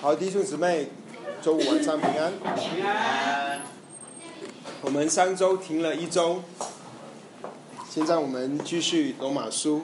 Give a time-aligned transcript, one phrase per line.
[0.00, 0.86] 好，弟兄姊妹，
[1.42, 2.32] 周五晚上平安。
[2.56, 3.60] 平安。
[4.80, 6.40] 我们上周停了一周，
[7.90, 9.82] 现在我们继续罗马书。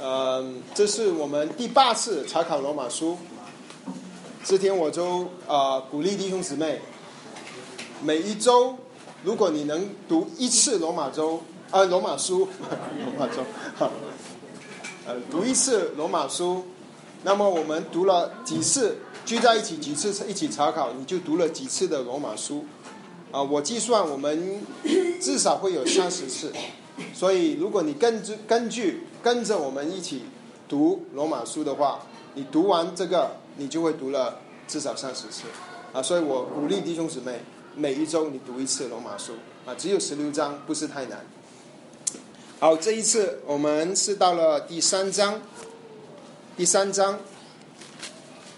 [0.00, 3.18] 嗯，这是我们第八次查考罗马书。
[4.42, 6.80] 这天我就啊鼓励弟兄姊妹，
[8.02, 8.78] 每一周
[9.24, 12.48] 如果你能读一次罗马周啊罗马书，
[13.04, 13.42] 罗马周，
[13.76, 13.90] 好，
[15.06, 16.64] 呃读一次罗马书。
[17.24, 22.66] 那么我们读了几次，聚在一起几次一起查考，你就读了几次的罗马书，
[23.32, 24.60] 啊，我计算我们
[25.22, 26.52] 至少会有三十次，
[27.14, 30.26] 所以如果你根据根据跟着我们一起
[30.68, 32.00] 读罗马书的话，
[32.34, 35.44] 你读完这个，你就会读了至少三十次，
[35.94, 37.40] 啊，所以我鼓励弟兄姊妹，
[37.74, 39.32] 每一周你读一次罗马书，
[39.64, 41.24] 啊，只有十六章，不是太难。
[42.60, 45.40] 好，这一次我们是到了第三章。
[46.56, 47.18] 第三章，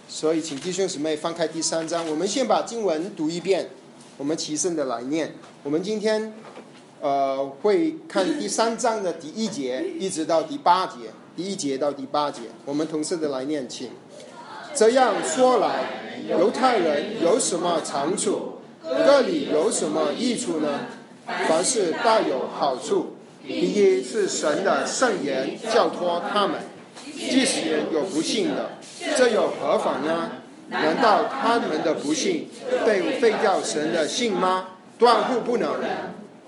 [0.06, 2.06] 所以请弟兄姊妹翻开第三章。
[2.10, 3.70] 我们先把经文读一遍，
[4.18, 5.34] 我们齐声的来念。
[5.62, 6.34] 我们今天
[7.00, 13.88] 呃会看第三章的第一节一直到第八节，第一节到第八节，我们同声的来念，请。
[14.74, 18.58] 这样说来，犹太人有什么长处？
[18.82, 20.80] 这里有什么益处呢？
[21.48, 23.14] 凡是大有好处。
[23.42, 26.60] 第一是神的圣言教托他们。
[27.14, 27.60] 即使
[27.92, 28.72] 有不幸的，
[29.16, 30.30] 这又何妨呢？
[30.68, 32.48] 难道他们的不幸
[32.84, 34.68] 被废掉神的信吗？
[34.98, 35.70] 断乎不能。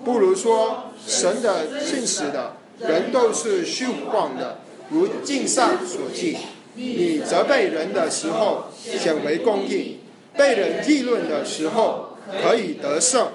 [0.03, 6.37] 不如说，神的信使的人都是虚晃的，如经上所记。
[6.75, 9.99] 你责备人的时候显为公义，
[10.37, 13.27] 被人议论的时候可以得胜。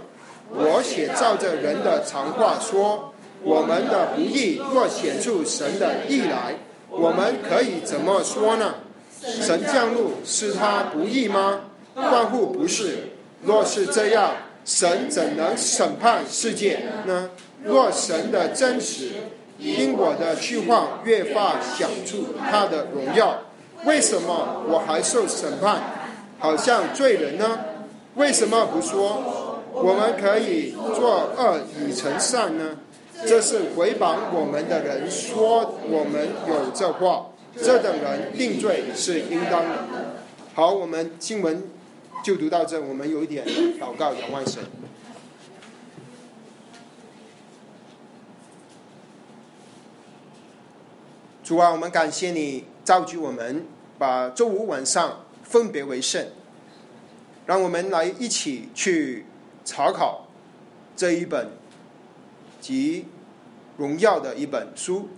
[0.50, 6.54] 我写照着人的常话说：我们的不义若显出神的义来。
[6.96, 8.76] 我们可以怎么说呢？
[9.20, 11.60] 神降露是他不义吗？
[11.94, 13.10] 断乎不是。
[13.42, 14.32] 若是这样，
[14.64, 17.30] 神怎能审判世界呢？
[17.62, 19.10] 若神的真实
[19.58, 23.38] 因我的虚幻越发显出他的荣耀，
[23.84, 25.82] 为什么我还受审判，
[26.38, 27.60] 好像罪人呢？
[28.16, 32.76] 为什么不说我们可以做恶以成善呢？
[33.26, 39.86] 这是回谤我们的人说我们有这话，这等人定罪是应当的。
[40.54, 41.64] 好，我们新闻
[42.22, 43.46] 就读到这，我们有一点
[43.80, 44.62] 祷告，仰望神。
[51.42, 53.64] 主啊，我们感谢你召集我们，
[53.98, 56.26] 把周五晚上分别为圣，
[57.46, 59.26] 让我们来一起去
[59.64, 60.28] 查考
[60.94, 61.48] 这一本
[62.60, 63.06] 及。
[63.76, 65.08] 荣耀的一本书，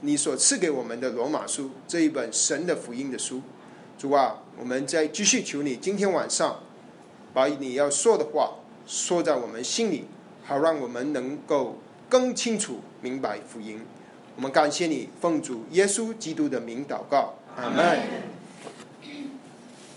[0.00, 3.42] 你所赐给我们的罗马书这一本神的福音的书，
[3.98, 6.60] 主啊，我们再继续求你，今天晚上
[7.34, 8.54] 把你要说的话
[8.86, 10.06] 说在我们心里，
[10.44, 11.78] 好让我们能够
[12.08, 13.80] 更清楚明白福音。
[14.36, 18.00] 我们感谢你，奉主耶稣基督的名祷告，阿门。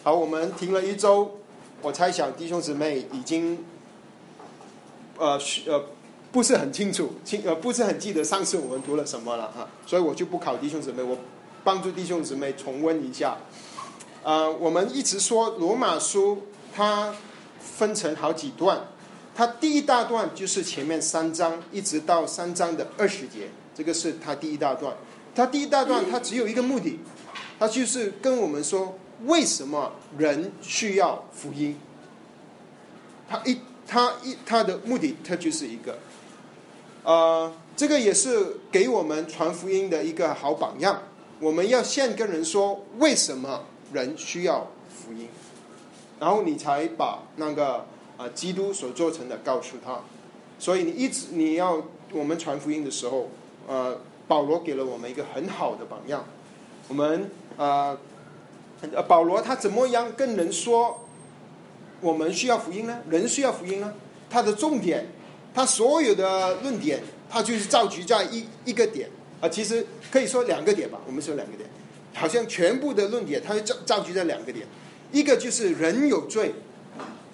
[0.03, 1.39] 好，我们停了一周，
[1.81, 3.63] 我猜想弟兄姊妹已经，
[5.17, 5.85] 呃，呃。
[6.33, 11.15] 不是很清楚，清呃不是很记得上次我们读了什么了啊，所以我就不考弟兄姊妹，我
[11.63, 13.37] 帮助弟兄姊妹重温一下。
[14.23, 16.41] 呃，我们一直说罗马书
[16.73, 17.13] 它
[17.59, 18.81] 分成好几段，
[19.35, 24.91] 它第一大段就是前面三章一直到三章的二十节，这个是它第一大段。
[25.35, 26.99] 它第一大段它只有一个目的，
[27.59, 31.77] 它就是跟我们说为什么人需要福音。
[33.29, 35.95] 它一它一它的目的它就是一个。
[37.03, 41.03] 呃，这个也是给我们传福音的一个好榜样。
[41.41, 45.27] 我们要先跟人说为什么人需要福音，
[46.17, 49.99] 然后你才把那个啊基督所做成的告诉他。
[50.57, 51.83] 所以你一直你要
[52.13, 53.27] 我们传福音的时候，
[53.67, 56.23] 呃，保罗给了我们一个很好的榜样。
[56.87, 57.97] 我们呃，
[59.09, 61.01] 保罗他怎么样跟人说
[61.99, 63.01] 我们需要福音呢？
[63.09, 63.93] 人需要福音呢？
[64.29, 65.07] 他的重点。
[65.53, 69.09] 他所有的论点，他就是造局在一一个点
[69.39, 70.99] 啊，其实可以说两个点吧。
[71.05, 71.69] 我们说两个点，
[72.13, 74.65] 好像全部的论点，他造造局在两个点。
[75.11, 76.55] 一个就是人有罪，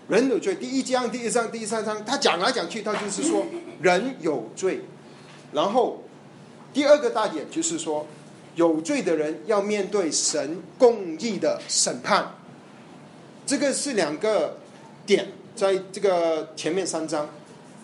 [0.10, 0.54] 人有罪。
[0.56, 3.46] 第一章、第一章、第三章，他讲来讲去，他就是说
[3.82, 4.82] 人有罪。
[5.54, 6.04] 然后
[6.74, 8.06] 第二个大点就是说，
[8.56, 12.36] 有罪的人要面对神公义的审判。
[13.46, 14.58] 这个是两个
[15.06, 17.30] 点，在这个前面三章。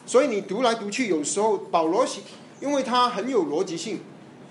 [0.05, 2.21] 所以你读来读去，有时候保罗写，
[2.61, 3.99] 因为他很有逻辑性，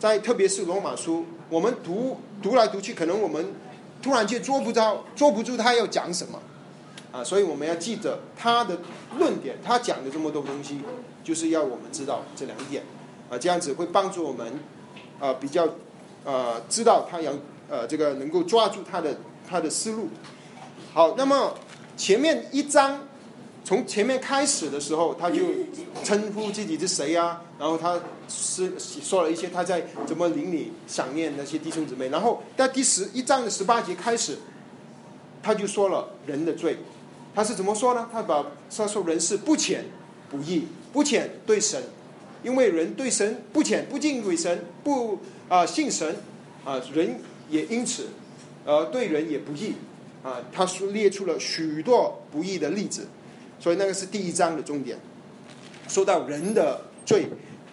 [0.00, 3.54] 在特别是罗马书，我们读读来读去，可能我们
[4.02, 6.40] 突然间捉不着，捉不住他要讲什么
[7.12, 7.22] 啊！
[7.22, 8.76] 所以我们要记得他的
[9.16, 10.80] 论点，他讲的这么多东西，
[11.22, 12.82] 就是要我们知道这两点
[13.30, 14.58] 啊，这样子会帮助我们
[15.20, 15.68] 啊比较
[16.24, 17.32] 呃知道他要
[17.70, 19.16] 呃这个能够抓住他的
[19.48, 20.08] 他的思路。
[20.92, 21.54] 好，那么
[21.96, 22.98] 前面一章。
[23.64, 25.40] 从前面开始的时候，他就
[26.05, 27.40] 称呼自己是谁呀？
[27.58, 32.11] 然后他是说了一些他在怎么邻里想念那些弟兄姊妹。
[32.11, 34.37] 然后在第十一章的十八节开始，
[35.43, 36.76] 他就说了人的罪。
[37.34, 38.06] 他是怎么说呢？
[38.12, 39.87] 他把他说人是不浅
[40.31, 41.82] 不义，不浅对神，
[42.43, 45.19] 因为人对神不浅不敬畏神，不
[45.49, 46.14] 啊信神
[46.67, 47.19] 啊，人
[47.49, 48.08] 也因此
[48.67, 49.72] 呃对人也不义
[50.22, 50.37] 啊。
[50.52, 53.08] 他说列出了许多不义的例子。
[53.64, 54.99] 所以那个是第一章的重点，
[55.88, 57.26] 说到人的罪。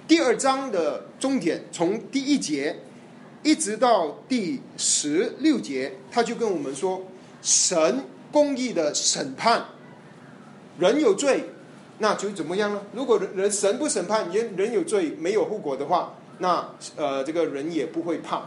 [0.07, 2.73] 第二章的重点，从第一节
[3.43, 7.01] 一直到第十六节，他就跟我们说，
[7.41, 9.65] 神公义的审判，
[10.79, 11.43] 人有罪，
[11.97, 12.81] 那就怎么样呢？
[12.93, 18.43] 如果人神不审判，人人有罪没有后果的话，那呃这个人也不会怕。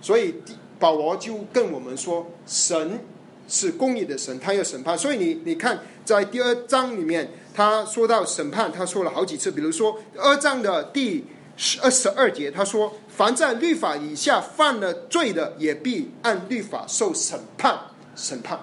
[0.00, 0.34] 所以
[0.80, 2.98] 保罗就跟我们说，神。
[3.48, 4.96] 是公义的神，他要审判。
[4.96, 9.50] 所以你你看，在第二章里面，他说到审判，他说了好几次。
[9.50, 11.24] 比如说二章的第
[11.56, 17.76] 十二十二节，他说：“凡在律法以下犯了罪的，也必按律法受审判。”
[18.14, 18.60] 审判，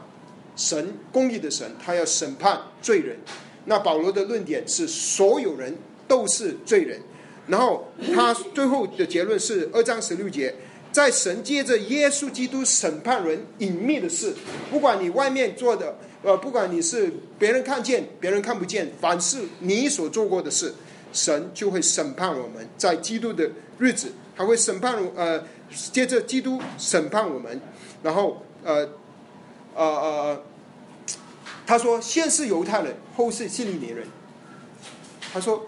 [0.56, 3.18] 神公义的神，他要审判罪人。
[3.66, 5.76] 那保罗的论点是，所有人
[6.08, 7.02] 都是罪人。
[7.48, 10.54] 然后他最后的结论是二章十六节。
[10.96, 14.34] 在神借着耶稣基督审判人隐秘的事，
[14.72, 15.94] 不管你外面做的，
[16.24, 20.74] 呃，不管你是别人看见，别人看不见，凡是你所做过的事，
[21.12, 22.66] 神就会审判我们。
[22.78, 25.44] 在基督的日子，他会审判，呃，
[25.92, 27.60] 接着基督审判我们。
[28.02, 28.90] 然后，呃，
[29.76, 30.44] 呃呃，
[31.68, 34.08] 他说，先是犹太人，后是希利尼人。
[35.34, 35.66] 他说，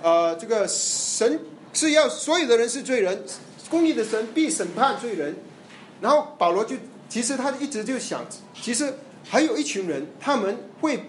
[0.00, 1.40] 呃，这个神
[1.72, 3.24] 是要所有的人是罪人。
[3.70, 5.36] 公义的神必审判罪人，
[6.00, 6.74] 然后保罗就
[7.08, 8.26] 其实他一直就想，
[8.60, 8.92] 其实
[9.24, 11.04] 还有一群人，他们会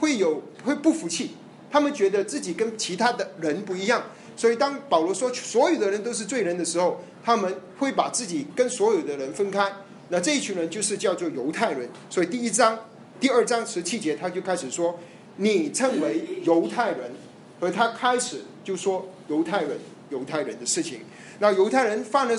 [0.00, 1.32] 会有会不服气，
[1.70, 4.02] 他们觉得自己跟其他的人不一样，
[4.36, 9.70] 所以当保罗说所有的人都是罪人的时候，他们会把自己跟所有的人分开。
[10.08, 11.88] 那这一群人就是叫做犹太人。
[12.08, 12.78] 所以第一章、
[13.20, 14.98] 第二章十七节他就开始说，
[15.36, 17.12] 你称为犹太人，
[17.60, 19.78] 而他开始就说犹太人、
[20.10, 21.00] 犹太人的事情。
[21.42, 22.38] 那犹太人犯了，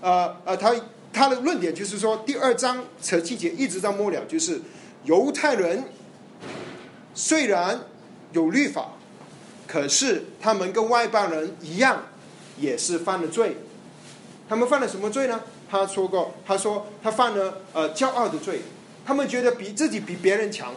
[0.00, 0.72] 呃呃，他
[1.12, 4.60] 他的论点就是说，第二章扯细节一直到末了，就是
[5.02, 5.82] 犹太人
[7.16, 7.80] 虽然
[8.30, 8.92] 有律法，
[9.66, 12.04] 可是他们跟外邦人一样，
[12.56, 13.56] 也是犯了罪。
[14.48, 15.40] 他们犯了什么罪呢？
[15.68, 18.60] 他说过，他说他犯了呃骄傲的罪。
[19.04, 20.72] 他们觉得比自己比别人强，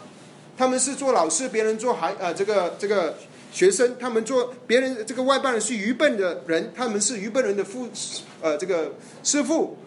[0.57, 3.19] 他们是做老师，别人做孩呃这个这个。
[3.51, 7.87] 学生，他们做别人这个外邦人是愚笨的人，他们是愚笨人的父，
[8.41, 9.77] 呃，这个师傅。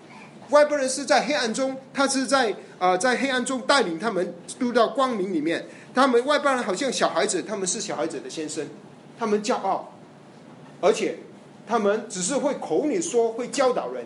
[0.51, 5.65] 外邦人是在黑暗中，他是在呃在黑暗中带领他们入到光明里面。
[5.95, 8.67] 他们外邦人好像小孩子，他们是小孩子的先生，
[9.17, 9.95] 他们骄傲，
[10.81, 11.19] 而且
[11.69, 14.05] 他们只是会口里说会教导人，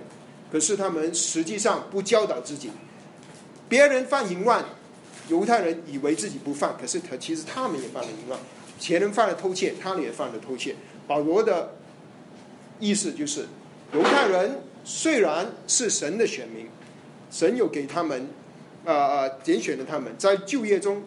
[0.53, 2.71] 可是他们实际上不教导自己。
[3.67, 4.63] 别人犯淫乱，
[5.29, 8.39] 犹太人以为自己不犯，可是他其实他们也犯了淫乱。
[8.79, 10.75] 前人犯了偷窃，他们也犯了偷窃。
[11.07, 11.75] 保罗的
[12.81, 13.47] 意思就是，
[13.93, 16.69] 犹太人虽然是神的选民，
[17.31, 18.29] 神有给他们，
[18.85, 21.03] 呃呃，拣选了他们，在就业中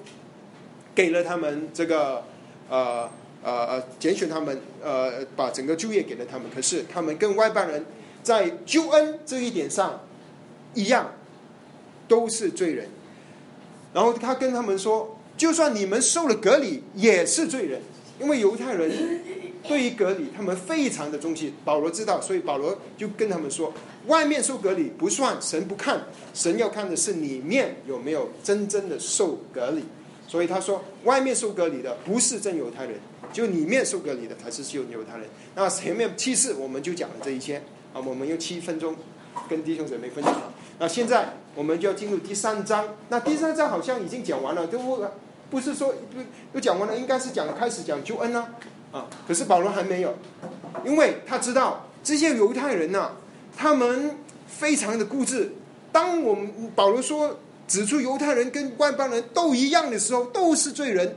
[0.96, 2.24] 给了他们这个，
[2.70, 3.10] 呃
[3.44, 6.48] 呃呃，拣选他们，呃，把整个就业给了他们。
[6.54, 7.86] 可是他们跟外邦人
[8.24, 10.02] 在救恩这一点上
[10.74, 11.12] 一样，
[12.08, 12.88] 都是罪人。
[13.94, 15.17] 然后他跟他们说。
[15.38, 17.80] 就算你们受了隔离，也是罪人，
[18.20, 18.92] 因为犹太人
[19.68, 21.54] 对于隔离，他们非常的忠心。
[21.64, 23.72] 保罗知道，所以保罗就跟他们说：
[24.08, 26.02] 外面受隔离不算，神不看，
[26.34, 29.84] 神要看的是里面有没有真正的受隔离。
[30.28, 32.96] 所以他说，外面受隔离的不是真犹太人，
[33.32, 35.28] 就里面受隔离的才是真犹太人。
[35.56, 37.58] 那前面七次我们就讲了这一些
[37.94, 38.96] 啊，我们用七分钟
[39.48, 40.52] 跟弟兄姊妹分享。
[40.80, 42.96] 那现在我们就要进入第三章。
[43.10, 44.80] 那第三章好像已经讲完了，都。
[45.50, 46.20] 不是说不
[46.54, 48.48] 都讲完了，应该是讲开始讲救恩呢，
[48.92, 49.08] 啊！
[49.28, 50.14] 可是保罗还没有，
[50.86, 53.12] 因为他知道这些犹太人呐，
[53.56, 55.54] 他们非常的固执。
[55.92, 61.16] 当我们保罗说指出犹太人跟外邦人都一样的时候，都是罪人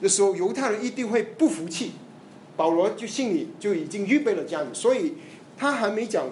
[0.00, 1.92] 的时候，犹太人一定会不服气。
[2.56, 5.14] 保罗就心里就已经预备了这样子，所以
[5.58, 6.26] 他还没讲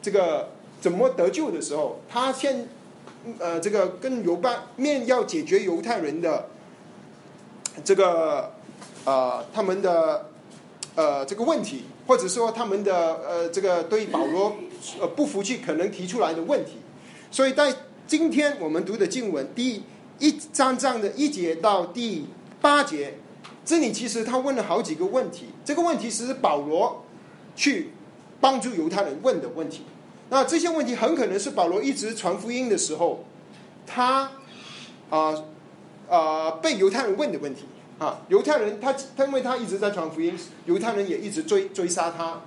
[0.00, 0.50] 这个
[0.80, 2.66] 怎么得救的时候，他先
[3.38, 6.48] 呃，这个跟犹巴面要解决犹太人的
[7.84, 8.52] 这个
[9.04, 10.30] 呃他们的
[10.94, 14.56] 呃这个问题，或者说他们的呃这个对保罗
[15.00, 16.78] 呃不服气可能提出来的问题，
[17.30, 17.74] 所以在
[18.06, 19.82] 今天我们读的经文第
[20.18, 22.26] 一章章的一节到第
[22.60, 23.18] 八节，
[23.64, 27.04] 这里其实他问了好几个问题，这个问题是保罗
[27.54, 27.92] 去
[28.40, 29.82] 帮助犹太人问的问题。
[30.28, 33.24] 那这些问题很可能是保罗一直传福音的时候，
[33.86, 34.30] 他
[35.10, 35.44] 啊
[36.08, 37.64] 啊被犹太人问的问题
[37.98, 38.20] 啊。
[38.28, 42.42] 犹太人他他因为他一直在传福音，犹太人也一直追追杀他，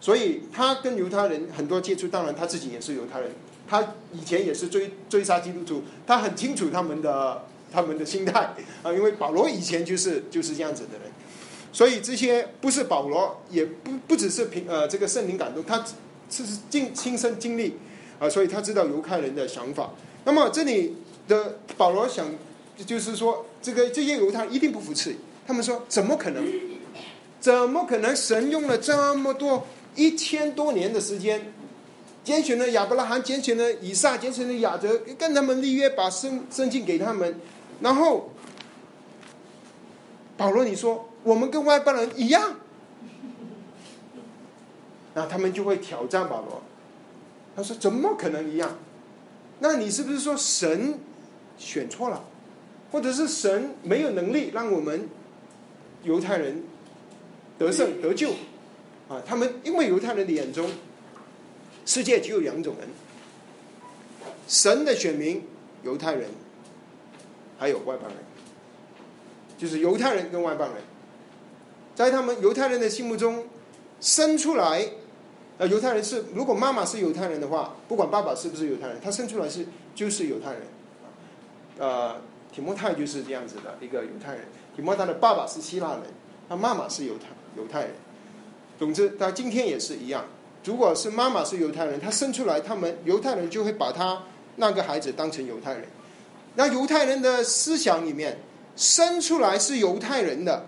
[0.00, 2.08] 所以他跟犹太人很多接触。
[2.08, 3.30] 当然他自己也是犹太人，
[3.68, 8.92] 他以前也是追追杀基督徒，他很清楚他们的他们的心态啊。
[8.92, 11.10] 因为保罗以前就是就是这样子的人，
[11.72, 15.84] 所以这些不是保罗，也不不只是凭呃这个圣灵感动他。
[16.34, 17.76] 这是经亲身经历
[18.18, 19.90] 啊，所以他知道犹太人的想法。
[20.24, 20.96] 那么这里
[21.28, 22.26] 的保罗想，
[22.76, 25.18] 就是说，这个这些犹太人一定不服气。
[25.46, 26.44] 他们说：怎么可能？
[27.40, 28.14] 怎么可能？
[28.14, 31.52] 神用了这么多一千多年的时间，
[32.24, 37.38] 拣选了亚伯拉罕，拣选了以撒，拣选了亚德，跟他们立约，把圣圣经给他们。
[37.80, 38.30] 然后
[40.36, 42.56] 保罗，你说我们跟外邦人一样？
[45.14, 46.62] 那他们就会挑战保罗。
[47.54, 48.78] 他说：“怎么可能一样？
[49.58, 50.98] 那你是不是说神
[51.58, 52.24] 选错了，
[52.92, 55.08] 或者是神没有能力让我们
[56.04, 56.62] 犹太人
[57.58, 58.32] 得胜得救？
[59.08, 60.70] 啊，他们因为犹太人的眼中，
[61.84, 62.88] 世界只有两种人：
[64.46, 65.42] 神的选民
[65.82, 66.28] 犹太人，
[67.58, 68.16] 还有外邦人，
[69.56, 70.82] 就是犹太人跟外邦人，
[71.94, 73.46] 在他们犹太人的心目中
[74.00, 74.86] 生出来。”
[75.58, 80.62] 呃，犹太人是如果妈妈是犹太人的话，不管爸爸是不是犹太人，他生出来是就是犹太人。
[81.78, 82.16] 呃，
[82.54, 84.44] 提摩太就是这样子的一个犹太人。
[84.76, 86.02] 提摩太的爸爸是希腊人，
[86.48, 87.90] 他妈妈是犹太犹太人。
[88.78, 90.24] 总之，他今天也是一样。
[90.64, 94.22] 如果是妈妈是犹太人，他生出来，他们犹太人就会把他
[94.56, 95.84] 那个孩子当成犹太人。
[96.54, 98.38] 那犹太人的思想里面，
[98.76, 100.66] 生出来是犹太人的，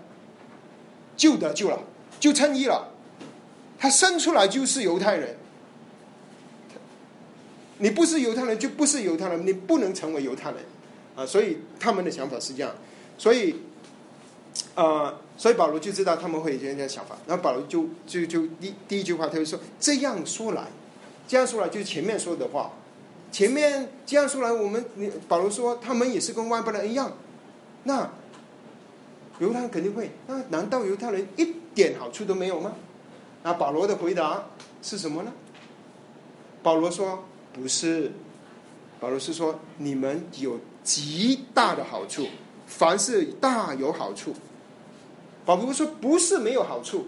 [1.16, 1.78] 就得救了，
[2.18, 2.88] 就称义了。
[3.78, 5.36] 他生出来就是犹太人，
[7.78, 10.60] 你不是犹太人就不是犹太人，你不能成为犹太人
[11.16, 11.24] 啊！
[11.26, 12.74] 所以他们的想法是这样，
[13.16, 13.56] 所以，
[14.74, 20.68] 呃，所以保罗就知道他们会有这样想法，然后保罗就就就第第一句话他就说这样说来，
[21.28, 22.72] 这样说来就是前面说的话，
[23.30, 24.84] 前面这样说来，我们
[25.28, 27.12] 保罗说他们也是跟外邦人一样，
[27.84, 28.10] 那
[29.38, 32.74] 犹太人肯定会，那难道犹太人一点好处都没有吗？
[33.42, 34.46] 那保罗的回答
[34.82, 35.32] 是什么呢？
[36.62, 38.10] 保罗说：“不是，
[38.98, 42.28] 保罗是说你们有极大的好处，
[42.66, 44.34] 凡事大有好处。”
[45.44, 47.06] 保罗说：“不是没有好处，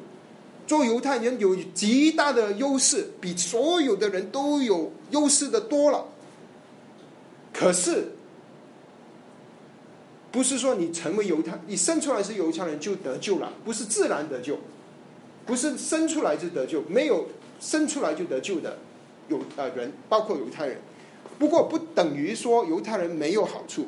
[0.67, 6.07] 做犹太人有极大的优势，比所有的人都有优势的多了。
[7.53, 8.13] 可是，
[10.33, 14.59] 不是说你成为犹太，你生出来是犹太人就得救了，不是自然得救。”
[15.47, 17.29] 不是生出来就得救，没有
[17.61, 18.79] 生出来就得救的
[19.29, 20.81] 有呃人，包括犹太人。
[21.39, 23.87] 不过不等于说犹太人没有好处。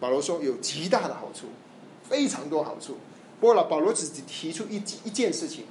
[0.00, 1.46] 保罗说有极大的好处，
[2.08, 2.96] 非常多好处。
[3.40, 5.64] 不过了，保罗只提出一一件事情，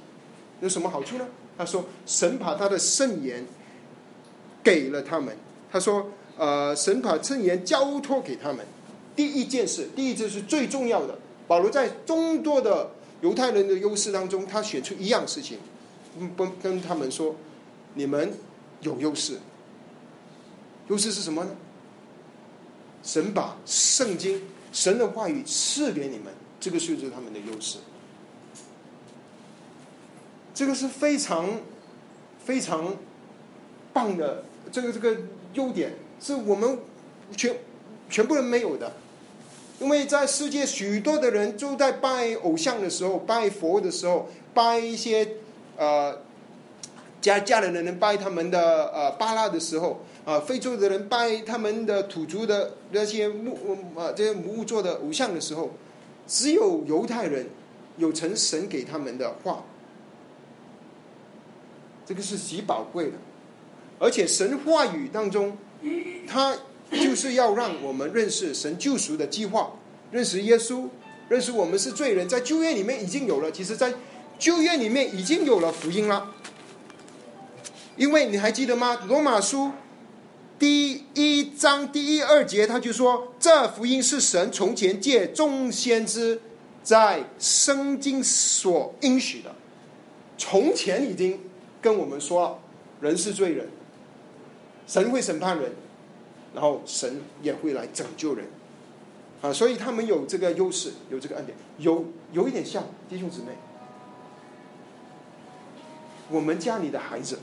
[0.60, 1.26] 有什么好处呢？
[1.56, 3.44] 他说神把他的圣言
[4.62, 5.36] 给了他们。
[5.70, 8.66] 他说呃，神把圣言交托给他们。
[9.14, 11.18] 第一件事，第一件是最重要的。
[11.46, 12.90] 保罗在众多的。
[13.20, 15.56] 犹太人的优势当中，他选出一样事情，
[16.36, 17.34] 不跟他们说
[17.94, 18.34] ：“你们
[18.82, 19.38] 有优势。
[20.88, 21.50] 优势是什么呢？
[23.02, 24.40] 神把圣经、
[24.72, 27.78] 神的话语赐给你们，这个就是他们的优势。
[30.54, 31.60] 这个是非常
[32.44, 32.96] 非常
[33.92, 35.16] 棒的，这个这个
[35.54, 36.78] 优点是我们
[37.36, 37.56] 全
[38.08, 38.92] 全部人没有的。”
[39.80, 45.28] 因为在世界许多的人都在拜偶像的时候，拜佛的时候，拜一些
[45.76, 46.22] 呃
[47.24, 53.56] 家家里的人拜他们的呃巴拉的时候，啊，非洲的人拜他们的土族的那些木
[53.94, 55.70] 呃这些木做的偶像的时候，
[56.26, 57.46] 只有犹太人
[57.96, 59.64] 有成神给他们的话，
[62.04, 63.12] 这个是极宝贵的，
[63.98, 65.56] 而且神话语当中，
[66.28, 66.54] 他。
[66.90, 69.72] 就是要让我们认识神救赎的计划，
[70.12, 70.86] 认识耶稣，
[71.28, 73.50] 认识我们是罪人，在旧约里面已经有了。
[73.50, 73.92] 其实，在
[74.38, 76.32] 旧约里面已经有了福音了。
[77.96, 78.94] 因为你还记得吗？
[79.06, 79.70] 罗马书
[80.58, 81.90] 第一章。
[81.90, 86.40] 第一二节，他就说：“这福音是神从前借众先知
[86.82, 89.54] 在圣经所应许的，
[90.36, 91.40] 从前已经
[91.80, 92.58] 跟我们说了，
[93.00, 93.68] 人是罪人，
[94.86, 95.72] 神会审判人，
[96.52, 98.46] 然后神也会来拯救人。”
[99.40, 103.48] 啊，所以他们有这个优势，有这个恩典，有有一点像弟兄姊妹。
[106.30, 107.38] 我们家里的孩子，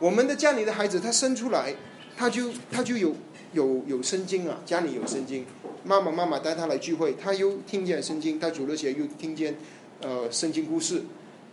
[0.00, 1.74] 我们的家里的孩子，他生出来，
[2.16, 3.14] 他就他就有
[3.52, 5.44] 有有圣经啊，家里有圣经，
[5.84, 9.56] 妈妈妈妈带他来聚会，他又听见圣经，他主了起来又听见
[10.00, 11.02] 呃圣经故事，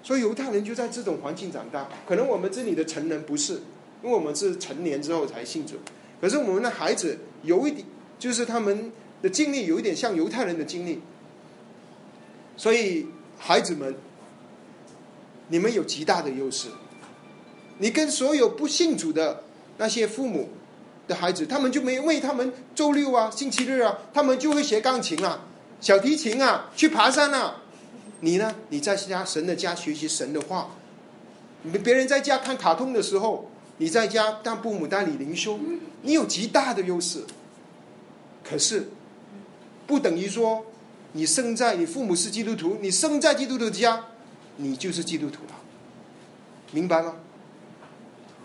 [0.03, 1.89] 所以犹太人就在这种环境长大。
[2.07, 3.53] 可能我们这里的成人不是，
[4.03, 5.75] 因为我们是成年之后才信主，
[6.21, 7.85] 可是我们的孩子有一点，
[8.19, 11.01] 就是他们的经历有一点像犹太人的经历，
[12.55, 13.95] 所以孩子们。
[15.47, 16.69] 你们有极大的优势，
[17.77, 19.43] 你跟所有不信主的
[19.77, 20.49] 那些父母
[21.07, 25.41] 的孩子，他们就没为他们周六啊、星期日啊，他们就会学钢琴啊、
[25.81, 27.61] 小提琴啊、去爬山啊。
[28.21, 28.55] 你呢？
[28.69, 30.71] 你在家神的家学习神的话，
[31.83, 35.59] 别人在家看卡通的时候，你在家当父母带你灵修，
[36.01, 37.23] 你有极大的优势。
[38.43, 38.89] 可是，
[39.85, 40.65] 不等于说
[41.11, 44.05] 你生在你父母是基督徒，你生在基督徒家。
[44.57, 45.55] 你就是基督徒了，
[46.71, 47.15] 明白吗？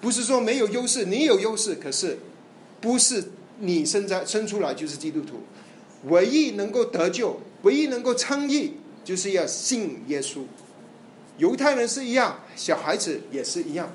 [0.00, 2.18] 不是说没有优势，你有优势，可是
[2.80, 5.40] 不是你生在生出来就是基督徒。
[6.04, 10.40] 唯一能够得救，唯一能够称义，就是要信耶稣。
[11.38, 13.92] 犹太人是一样，小孩子也是一样。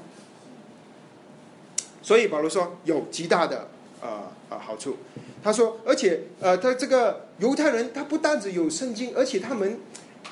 [2.01, 3.69] 所以保罗说有极大的
[4.01, 4.97] 呃呃好处。
[5.43, 9.79] 他说，而且呃，他这个犹太人他不单只有圣经，而且他们。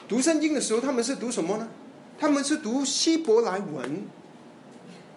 [0.06, 1.70] 读圣经的时候，他们是读什么呢？
[2.20, 4.04] 他们是读希伯来文。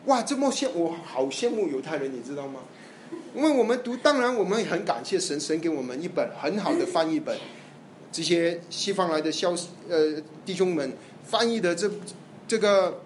[0.07, 2.61] 哇，这么羡我好羡慕犹太人，你知道吗？
[3.35, 7.39] 因为我们读，当然我们很感谢神，神给我们一本很好的翻译本。
[8.11, 9.55] 这些西方来的消
[9.89, 10.93] 呃弟兄们
[11.25, 11.91] 翻译的这
[12.49, 13.03] 这个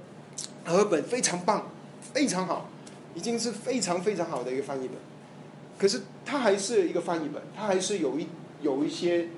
[0.64, 1.70] 和本非常棒，
[2.14, 2.68] 非常好，
[3.14, 4.96] 已经是非常非常好的一个翻译本。
[5.78, 8.26] 可是它还是一个翻译本，它还是有一
[8.62, 9.28] 有一些。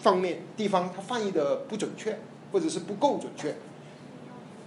[0.00, 2.18] 方面地方，他翻译的不准确，
[2.52, 3.54] 或者是不够准确，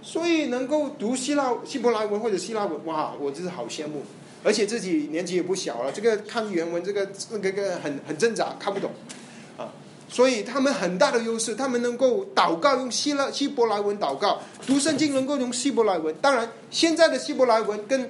[0.00, 4.02] 所以能够读希腊希伯来文或者希腊文，哇，我真是好羡慕。
[4.44, 8.92] 而且自己年纪也不小了，这个看原文，这个那个个很很挣扎，看不懂
[9.56, 9.68] 啊。
[10.08, 16.14] 所以他们很大的优势，他们能够祷告用希腊希伯来文祷告，读圣经能够用希伯来文。
[16.22, 18.08] 当然，现在的希伯来文跟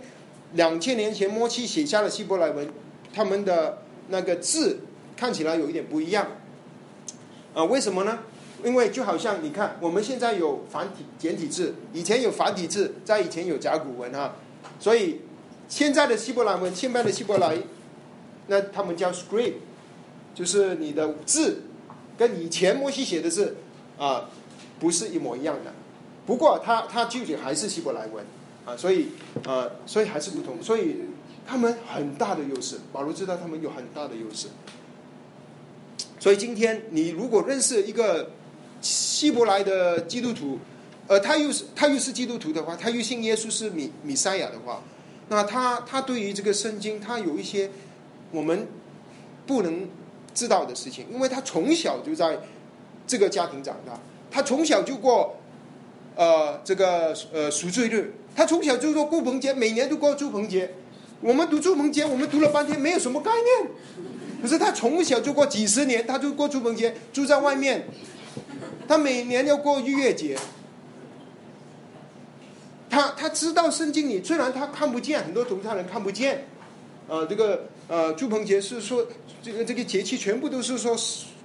[0.53, 2.71] 两千年前摩西写下的希伯来文，
[3.13, 4.81] 他们的那个字
[5.17, 6.27] 看起来有一点不一样。
[7.55, 8.19] 啊，为什么呢？
[8.65, 14.35] 因为就好像你看，我们现在有繁体简体字，以前有繁体字，在以前有甲骨文啊，
[14.81, 15.21] 所以
[15.69, 17.57] 现在的希伯来文，现在的希伯来，
[18.49, 19.55] 那他们叫 script，
[20.35, 21.63] 就是你的字
[22.17, 23.57] 跟以前摩西写的字
[23.97, 24.29] 啊
[24.81, 25.73] 不是一模一样的，
[26.27, 28.25] 不过它它具体还是希伯来文
[28.65, 29.09] 啊，所以
[29.47, 30.97] 啊，所以还是不同，所以
[31.47, 34.49] 他们很大的优势，保罗知道他们有很大的优势。
[36.21, 38.31] 所以今天你如果认识一个
[38.81, 40.59] 希伯来的基督徒，
[41.07, 44.83] 呃，他又是他又是基督徒的话，他又信耶稣是米米赛亚的话，
[45.29, 47.71] 那他他对于这个圣经，他有一些
[48.31, 48.67] 我们
[49.47, 49.89] 不能
[50.35, 52.39] 知道的事情，因为他从小就在
[53.07, 53.99] 这个家庭长大，
[54.31, 55.37] 他从小就过
[56.15, 60.71] 呃这个呃赎罪日，他从小就过祝棚节，每年都过祝棚节。
[61.21, 63.73] 我们读祝棚节，我们读了半天，没有什么概念。
[64.41, 67.89] 可是他从小就过几十年，他就过祝棚节，住在外面。
[68.89, 70.37] 他每年要过逾越节。
[72.91, 76.47] 他他知道圣经里，虽然他看不见，很多犹太人看不见。
[77.07, 79.07] 呃，这个呃祝棚节是说，
[79.43, 80.97] 这个这个节气全部都是说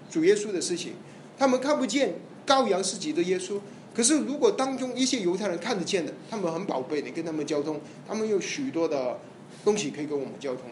[0.09, 0.93] 主耶稣的事情，
[1.37, 2.15] 他们看不见
[2.47, 3.59] 羔羊是指的耶稣。
[3.93, 9.19] 可是如果当中一些犹太人看得见的，他们很宝贝的跟他们交通，他们有许多的
[9.65, 10.63] 东西可以跟我们交通。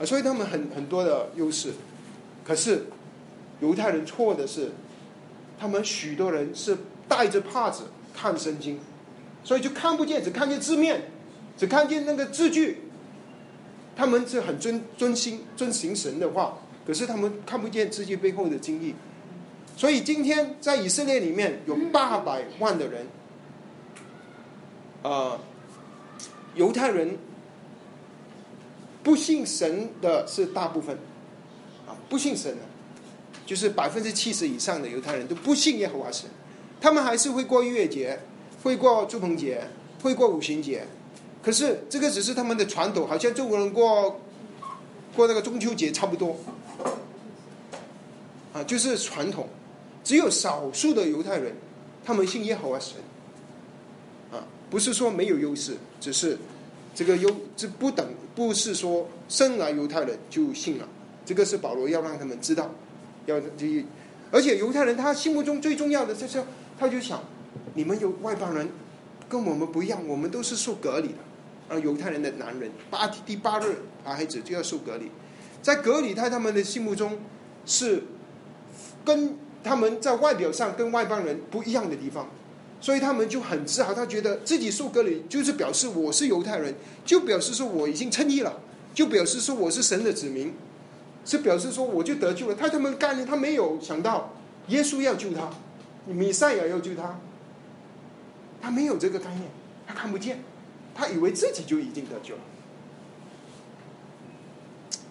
[0.00, 1.72] 啊，所以他们很很多的优势，
[2.44, 2.86] 可是
[3.60, 4.70] 犹太人错的是，
[5.58, 6.76] 他们许多人是
[7.08, 8.78] 戴着帕子看圣经，
[9.42, 11.10] 所以就看不见，只看见字面，
[11.56, 12.82] 只看见那个字句。
[13.96, 18.94] 他们是很遵遵心遵行神的话，可是他们看不见自己背后的经历。
[19.76, 23.06] 所以今天在以色列里面有八百万的人，
[25.02, 25.38] 啊，
[26.54, 27.18] 犹太人。
[29.00, 30.98] 不信神的是大部分，
[31.86, 32.58] 啊，不信神的，
[33.48, 36.28] 就是百分之七十以上的犹太人都不信耶和华神，
[36.82, 38.20] 他们还是会过逾越节，
[38.62, 39.62] 会过祝棚节，
[40.02, 40.86] 会过五旬节，
[41.42, 44.20] 可是这个只是他们的传统，好像中国人过
[45.16, 46.36] 过那个中秋节差不多，
[48.52, 49.48] 啊，就是传统。
[50.04, 51.54] 只有少数的犹太人，
[52.04, 52.96] 他们信耶和华神，
[54.30, 56.36] 啊，不是说没有优势，只是
[56.94, 60.86] 这个优这不等，不是说生来犹太人就信了。
[61.24, 62.70] 这个是保罗要让他们知道，
[63.28, 63.84] 要这，
[64.30, 66.42] 而且犹太人他心目中最重要的就是，
[66.78, 67.22] 他就想，
[67.74, 68.68] 你们有外邦人
[69.28, 71.14] 跟我们不一样，我们都是受隔离的。
[71.70, 75.10] 而犹太人的男人八第八日男孩子就要受隔离，
[75.60, 77.18] 在隔离在他们的心目中
[77.66, 78.04] 是
[79.04, 82.30] 跟他们在外表上跟外邦人不一样的地方，
[82.80, 88.60] 所以他们就很自豪，他觉得自己受隔离就是表示我是犹太人，就表示说我已经称义了，
[88.94, 90.54] 就表示说我是神的子民，
[91.28, 92.54] 是表示说我就得救了。
[92.54, 94.34] 他他们概念他没有想到
[94.68, 95.50] 耶稣要救他，
[96.06, 97.20] 米赛亚要救他，
[98.62, 99.42] 他没有这个概念，
[99.86, 100.40] 他看不见。
[100.94, 102.40] 他以为自己就已经得救了，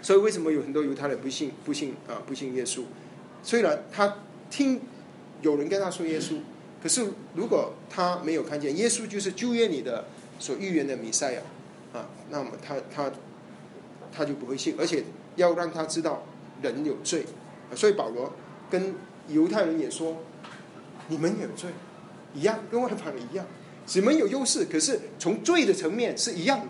[0.01, 2.81] 所以为什么有很多犹太人不信不信啊不信耶稣？
[3.41, 4.17] 虽然他
[4.49, 4.81] 听
[5.41, 6.39] 有人跟他说耶稣，
[6.83, 10.03] 可是如果他没有看见耶稣就是旧约里的
[10.39, 11.41] 所预言的弥赛亚
[11.93, 13.09] 啊，那么他他
[14.11, 15.05] 他就不会信，而且
[15.37, 16.23] 要让他知道
[16.61, 17.25] 人有罪，
[17.73, 18.33] 所以保罗
[18.69, 18.93] 跟
[19.29, 20.17] 犹太人也说：
[21.07, 21.69] 你们有罪，
[22.35, 23.45] 一样跟外邦人一样。
[23.95, 26.65] 你们有优势，可是从罪的层面是一样的，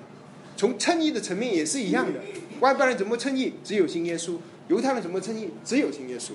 [0.56, 2.20] 从称义的层面也是一样的。
[2.60, 3.56] 外邦人怎么称义？
[3.64, 4.38] 只有信耶稣。
[4.68, 5.50] 犹太人怎么称义？
[5.64, 6.34] 只有信耶稣。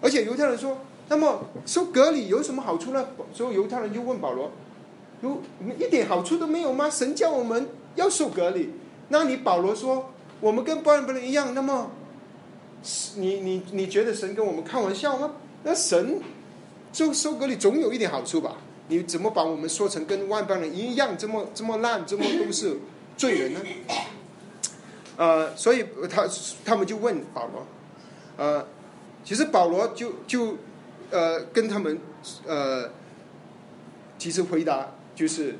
[0.00, 4.50] 而且犹太人说：“那么受隔离有什么好处呢？”所以犹太人就问保罗
[5.22, 5.40] ：“有
[5.78, 6.90] 一点好处都没有吗？
[6.90, 8.70] 神叫我们要受隔离，
[9.10, 10.11] 那你保罗说
[10.42, 11.90] 我们跟外邦人一样，那么
[13.16, 15.36] 你你你觉得神跟我们开玩笑吗？
[15.62, 16.20] 那神
[16.92, 22.76] 就受隔离总有一点好处吧？”你怎么把我们说成跟外邦人一样这么这么烂，这么都是
[23.16, 23.60] 罪人呢？
[25.16, 26.28] 呃，所以他
[26.64, 27.66] 他们就问保罗，
[28.36, 28.66] 呃，
[29.24, 30.56] 其实保罗就就
[31.10, 31.96] 呃跟他们
[32.44, 32.90] 呃，
[34.18, 35.54] 其实回答就是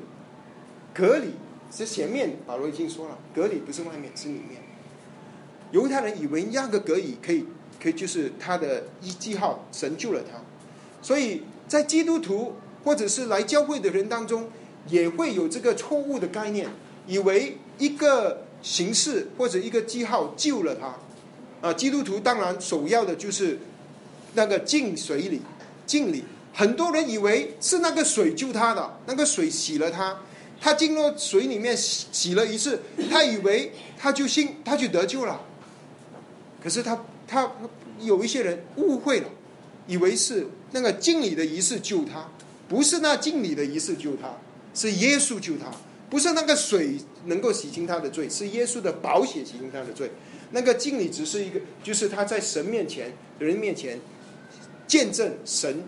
[0.93, 1.31] 隔离
[1.71, 4.62] 是前面保罗已经说了，隔离不是外面是里面。
[5.73, 7.45] 犹太人以为那个隔离可以
[7.81, 10.39] 可以就是他的一记号，神救了他，
[11.01, 12.55] 所以在基督徒。
[12.85, 14.49] 或者是来教会的人当中，
[14.89, 16.67] 也会有这个错误的概念，
[17.07, 20.93] 以为一个形式或者一个记号救了他。
[21.65, 23.57] 啊，基督徒当然首要的就是
[24.33, 25.41] 那个进水里
[25.85, 26.25] 敬礼。
[26.51, 30.19] 很多人以为是那个水救他的，那个水洗了他，
[30.59, 35.39] 他进入水里面洗洗了一次，他以为他就信他就得救了。
[36.63, 37.51] 可是他他
[37.99, 39.29] 有一些人误会了，
[39.87, 42.29] 以为是那个敬礼的仪式救他。
[42.69, 44.37] 不是那敬礼的仪式救他，
[44.73, 45.65] 是耶稣救他。
[46.09, 50.11] 不是那个水能够洗清他的罪，是耶稣的宝血洗清他的罪。
[50.51, 53.99] 那个敬礼只是一个，就是他在神面前、人面前
[54.87, 55.83] 见证神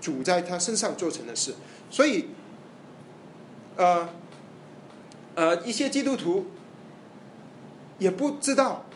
[0.00, 1.54] 主在他身上做成的事。
[1.90, 2.26] 所以，
[3.76, 4.08] 呃，
[5.34, 6.46] 呃，一些基督徒
[7.98, 8.86] 也不知道，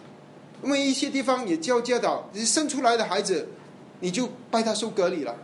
[0.65, 3.47] 因为一些地方也教教导，你生出来的孩子，
[4.01, 5.37] 你就拜他受隔离了。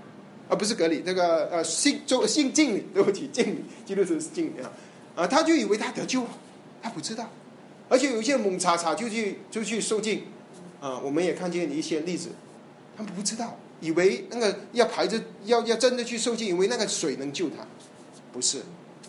[0.49, 4.73] 啊，不是隔离，那个呃，信做信敬礼，对不起，敬礼，基督徒是敬礼啊，
[5.15, 6.29] 啊，他就以为他得救了，
[6.83, 7.31] 他不知道，
[7.89, 10.25] 而且有一些猛查查就去就去受敬，
[10.81, 12.31] 啊，我们也看见一些例子，
[12.97, 17.65] 他们不知道，以为那个要排着要要真的去受敬，以为那个水能救他，
[18.33, 18.59] 不是，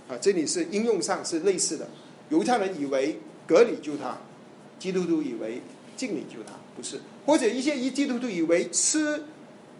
[0.07, 1.89] 啊，这里是应用上是类似的，
[2.29, 4.15] 犹太人以为隔离救他，
[4.77, 5.59] 基督徒以为
[6.07, 9.23] 敬礼救他，不是，或者一些一基督徒以为吃。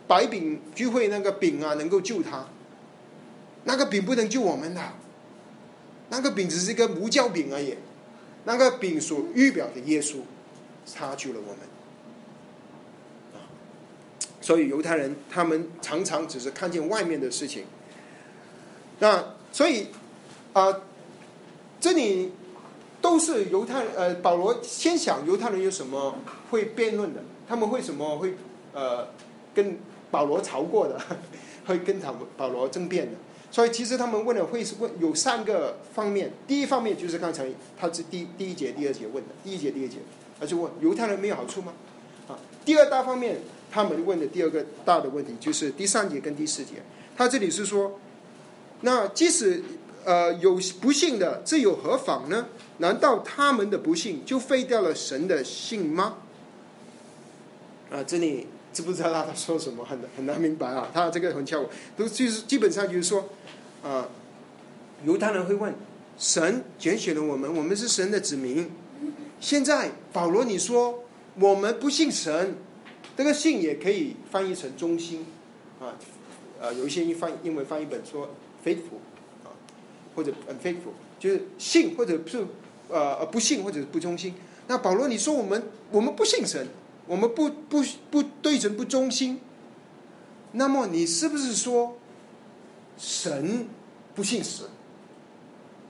[0.07, 2.45] 白饼聚会那个饼啊，能够救他。
[3.63, 4.81] 那个饼不能救我们的，
[6.09, 7.77] 那个饼只是一个无酵饼而已。
[8.43, 10.17] 那个饼所预表的耶稣，
[10.93, 11.59] 他救了我们。
[14.41, 17.63] 所以犹太人他们常常只是看见外面的事情。
[18.99, 19.87] 那所以
[20.51, 20.81] 啊，
[21.79, 22.33] 这里
[23.01, 26.15] 都是犹太呃保罗先想犹太人有什么
[26.51, 28.35] 会辩论的，他们为什么会
[28.73, 29.07] 呃
[29.53, 29.77] 跟。
[30.11, 30.99] 保罗吵过的，
[31.65, 33.13] 会跟他保罗争辩的，
[33.49, 36.33] 所以其实他们问的会是问有三个方面。
[36.45, 37.47] 第一方面就是刚才
[37.79, 39.99] 他是第第一节、第二节问的，第一节、第二节，
[40.37, 41.71] 他就问犹太人没有好处吗？
[42.27, 42.35] 啊，
[42.65, 43.37] 第二大方面
[43.71, 46.83] 他们问的第二个大的问题就是第三节跟第四节，
[47.15, 47.97] 他这里是说，
[48.81, 49.63] 那即使
[50.05, 52.47] 呃有不幸的，这有何妨呢？
[52.77, 56.17] 难道他们的不幸就废掉了神的信吗？
[57.89, 58.47] 啊，这里。
[58.73, 59.83] 知不知道他在说什么？
[59.83, 60.89] 很很难明白啊！
[60.93, 61.61] 他这个很巧，
[61.97, 63.27] 都就是基本上就是说，
[63.83, 64.07] 啊，
[65.03, 65.75] 犹太人会问：
[66.17, 68.71] 神拣选了我们，我们是神的子民，
[69.41, 71.03] 现在保罗你说
[71.37, 72.55] 我们不信神，
[73.17, 75.25] 这个信也可以翻译成忠心
[75.81, 75.99] 啊，
[76.61, 78.29] 呃，有一些英翻英文翻译本说
[78.63, 79.01] faithful，
[80.15, 82.45] 或者 unfaithful，就是信或者是
[82.89, 84.33] 呃不信或者是不忠心。
[84.67, 86.67] 那保罗你说我们我们不信神，
[87.07, 89.39] 我们不不不对神不忠心，
[90.53, 91.97] 那么你是不是说
[92.97, 93.67] 神
[94.15, 94.65] 不信神？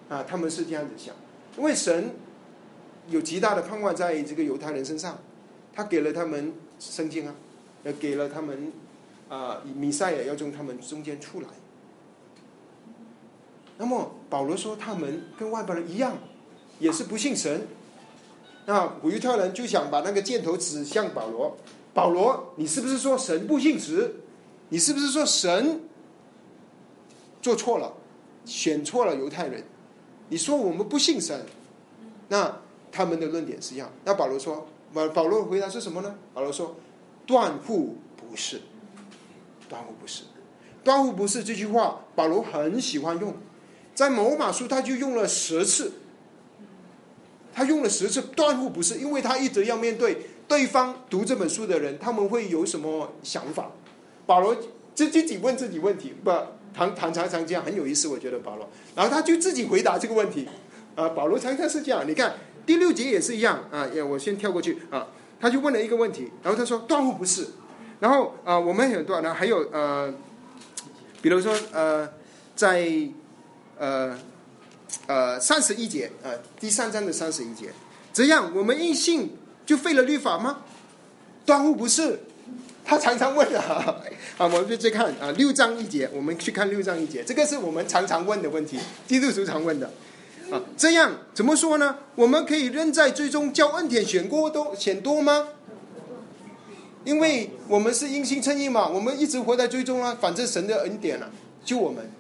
[0.10, 1.16] 啊，他们是这样子想，
[1.58, 2.12] 因为神。
[3.10, 5.18] 有极大的盼望在这个犹太人身上，
[5.74, 7.34] 他给了他们圣经啊，
[7.84, 8.72] 也给了他们
[9.28, 11.48] 啊，弥赛亚要从他们中间出来。
[13.82, 16.16] 那么保罗说他们跟外邦人一样，
[16.78, 17.68] 也是不信神。
[18.68, 21.58] 那古犹太人就想把那个箭头指向保罗，
[21.92, 24.18] 保罗，你是不是说神不信实？
[24.70, 25.82] 你是不是说神
[27.42, 27.92] 做错了，
[28.46, 29.64] 选错了犹太人？
[30.30, 31.44] 你说我们不信神，
[32.30, 32.60] 那？
[32.94, 33.90] 他们的论点是一样。
[34.04, 36.14] 那保罗说，保保罗回答是什么呢？
[36.34, 36.76] 保罗说，
[37.26, 38.60] 断乎不是，
[39.70, 40.24] 断乎不是，
[40.84, 43.34] 断乎不是这句话，保罗很喜欢用，
[43.94, 45.94] 在某马书他就用了十次，
[47.54, 53.72] 他用了十次，断乎不是，因为他一直要面对对方读这本书的人，他们会有什么想法？
[54.26, 54.56] 保罗
[54.96, 56.32] 就自己问自己问题，不，
[56.74, 60.48] 谈谈常常这样很有意思，我觉得保罗，然后他就自己回答这个问题，
[60.96, 62.34] 啊，保罗常常是这样，你看。
[62.64, 65.08] 第六节也是一样啊，也我先跳过去啊。
[65.40, 67.48] 他就问了一个问题，然后他说断乎不是。
[68.00, 70.14] 然后啊，我们很多呢，还有呃，
[71.24, 72.08] 比如说呃，
[72.56, 72.88] 在
[73.82, 74.16] 呃
[75.08, 77.72] 呃三十一节呃，第三章的三十一节，
[78.14, 80.60] 这样我们硬信就废了律法吗？
[81.48, 82.20] 断乎不是。
[82.84, 83.96] 他常常问啊，
[84.38, 89.90] 啊，我们就去看啊六章一节，我们去看六章一节，这个是我们常常问的问题，基督徒常问的。
[90.52, 91.98] 啊，这样怎么说呢？
[92.14, 95.48] 我们可以扔在最终叫恩典选过多选多吗？
[97.04, 100.16] 因为我们是因信称义嘛，我们一直活在最终啊。
[100.22, 101.30] 反正神的恩典啊，
[101.66, 102.12] 救我们，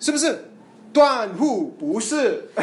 [0.00, 0.50] 是不是？
[0.92, 2.48] 断乎不是。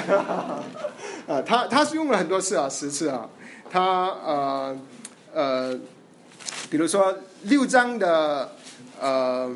[1.28, 3.30] 啊，他他是用了很多次啊，十次啊。
[3.70, 4.78] 他呃
[5.34, 5.80] 呃，
[6.70, 8.52] 比如说六章的
[9.00, 9.50] 呃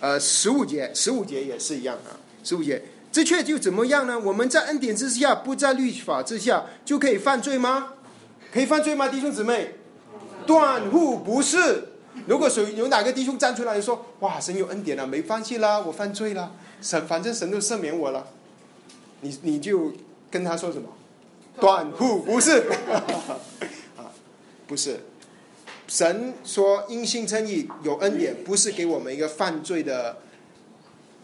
[0.00, 2.82] 呃十五节，十五节也是一样啊，十五节。
[3.12, 4.18] 这却就怎么样呢？
[4.18, 7.94] 我们在恩典之下，不在律法之下，就可以犯罪吗？
[8.52, 9.74] 可以犯罪吗，弟兄姊妹？
[10.46, 11.88] 断乎不是。
[12.26, 18.28] 如果有有哪个弟兄站出来说：“哇，神有恩典了，没关系啦，我犯罪了，神反正神都赦免我了。”
[19.22, 19.92] 你你就
[20.30, 20.88] 跟他说什么？
[21.60, 22.68] 断乎不是。
[23.98, 24.10] 啊，
[24.66, 25.00] 不是。
[25.86, 30.18] 神说因信称义有恩典，不是给我们一个犯罪的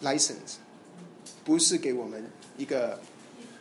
[0.02, 0.56] license。
[1.44, 2.98] 不是给我们一个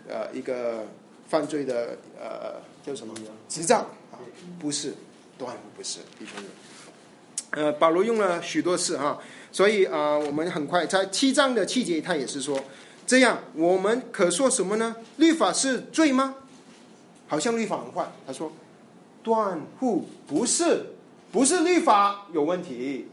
[0.09, 0.87] 呃一个
[1.29, 3.13] 犯罪的呃叫什么
[3.47, 4.17] 执照啊？
[4.59, 4.95] 不是，
[5.37, 6.45] 断不是，弟兄们。
[7.51, 9.21] 呃，保罗用了许多次哈，
[9.55, 12.61] 所以啊，我们很快在七章的七节，他也是说，
[13.07, 14.97] 这样我们可说什么呢？
[15.15, 16.35] 律法是罪吗？
[17.29, 18.11] 好像律法很坏。
[18.27, 18.51] 他说，
[19.23, 20.87] 断乎不是，
[21.31, 23.07] 不是律法有问题，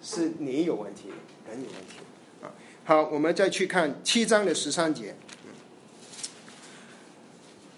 [0.00, 1.08] 是你有问题，
[1.48, 1.98] 人有问题
[2.40, 2.54] 啊。
[2.84, 5.16] 好，我们再去看七章的十三节。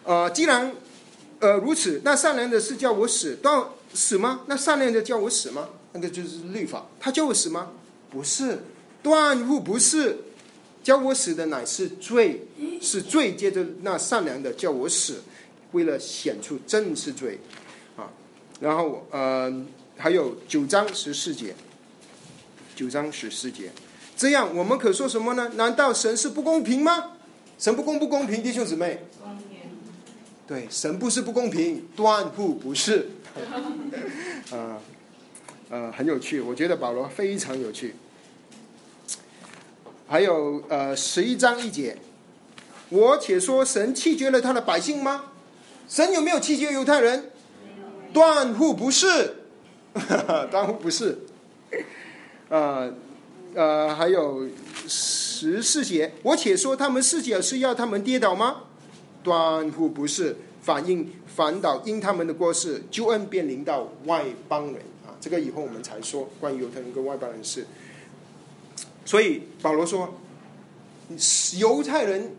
[0.05, 0.71] 呃，既然
[1.41, 4.43] 呃如此，那善良的是叫我死，到死吗？
[4.49, 5.71] 那善良的叫我死吗？
[5.95, 7.71] 那个就是律法，他叫我死吗？
[8.13, 8.59] 不是，
[9.03, 10.19] 断乎不是，
[10.83, 12.43] 叫我死的乃是罪，
[12.81, 13.35] 是罪。
[13.35, 15.23] 接着那善良的叫我死，
[15.73, 17.41] 为了显出真是罪
[17.97, 18.13] 啊。
[18.61, 19.51] 然后呃，
[19.97, 21.55] 还有九章十四节，
[22.77, 23.71] 九章十四节。
[24.15, 25.51] 这样，我们可说什么呢？
[25.57, 27.13] 难道神是不公平吗？
[27.59, 29.05] 神不公不公平，弟兄姊妹。
[30.47, 33.09] 对，神不是不公平，断不不是。
[34.53, 34.79] 啊，
[35.71, 37.95] 呃，很有趣，我觉得保罗非常有趣。
[40.13, 41.97] 还有呃，十一章一节，
[42.91, 45.25] 我且说神弃绝了他的百姓吗？
[45.89, 47.31] 神有没有弃绝犹太人？
[48.13, 49.37] 断乎不是，
[50.53, 51.21] 断乎不是。
[52.51, 52.93] 呃。
[53.55, 54.49] 呃，还有
[54.87, 58.65] 十四节，我且说他们四节是要他们跌倒吗？
[59.23, 65.17] 断乎不是，反映反倒因他们的过失，救恩便临到外邦人啊！
[65.19, 67.67] 这个以后我们才说关于犹太人跟外邦人事。
[69.05, 70.15] 所以保罗说，
[71.59, 72.35] 犹太人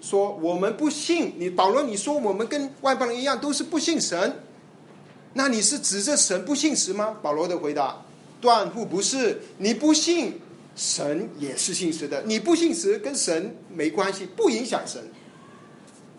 [0.00, 4.40] 说我们不信你，保罗你说我们跟外邦人一样都是不信神，
[5.34, 7.16] 那你是指着神不信实吗？
[7.22, 8.02] 保罗的回答。
[8.38, 10.40] 断乎不是，你不信
[10.76, 12.22] 神也是信实的。
[12.26, 15.02] 你不信神跟神没关系，不影响神。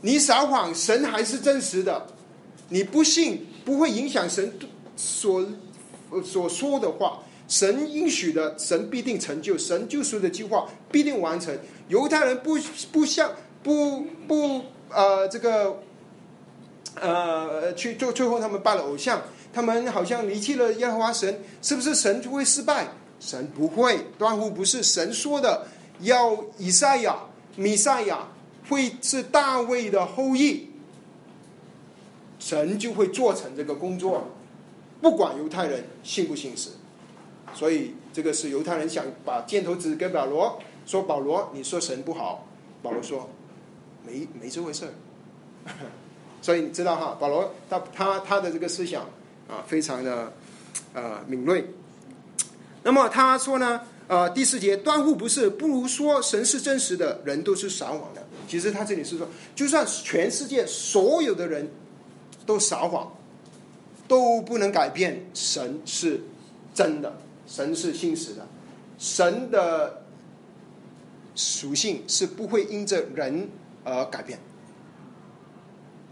[0.02, 2.08] 你撒谎，神还是真实的。
[2.70, 4.52] 你不信，不会影响神
[4.96, 5.46] 所
[6.26, 7.20] 所说的话。
[7.48, 11.58] 神应许的，神必定成就；神救赎的计划必定完成。
[11.88, 12.58] 犹太人不
[12.92, 13.32] 不像
[13.64, 15.82] 不不呃这个
[17.00, 19.22] 呃去最最后他们拜了偶像，
[19.54, 22.90] 他们好像离弃了耶和华神，是不是神就会失败？
[23.20, 24.84] 神不会，断乎不是。
[24.84, 25.68] 神说的，
[26.02, 27.18] 要以赛亚、
[27.56, 28.28] 米赛亚
[28.70, 30.68] 会是大卫的后裔，
[32.40, 34.28] 神就会做成这个工作，
[35.02, 36.72] 不管犹太人信不信神。
[37.54, 42.46] 所以这个是犹太人想把箭头指给保罗，说保罗你说神不好，
[42.82, 43.30] 保罗说
[44.06, 44.92] 没没这回事儿。
[46.42, 49.04] 所以你知道哈，保罗他他他的这个思想
[49.48, 50.32] 啊，非常的
[50.94, 51.74] 呃敏锐。
[52.84, 58.26] 那么他说呢，呃第四节断乎不是，不如说神是真实的，人都是撒谎的。
[58.48, 61.70] 其实他这里是说，就算全世界所有的人
[62.46, 63.12] 都撒谎，
[64.08, 66.22] 都不能改变神是
[66.74, 67.18] 真的。
[67.48, 68.46] 神是信实的，
[69.00, 70.04] 神的
[71.34, 73.50] 属性是不会因着人
[73.84, 74.38] 而改变。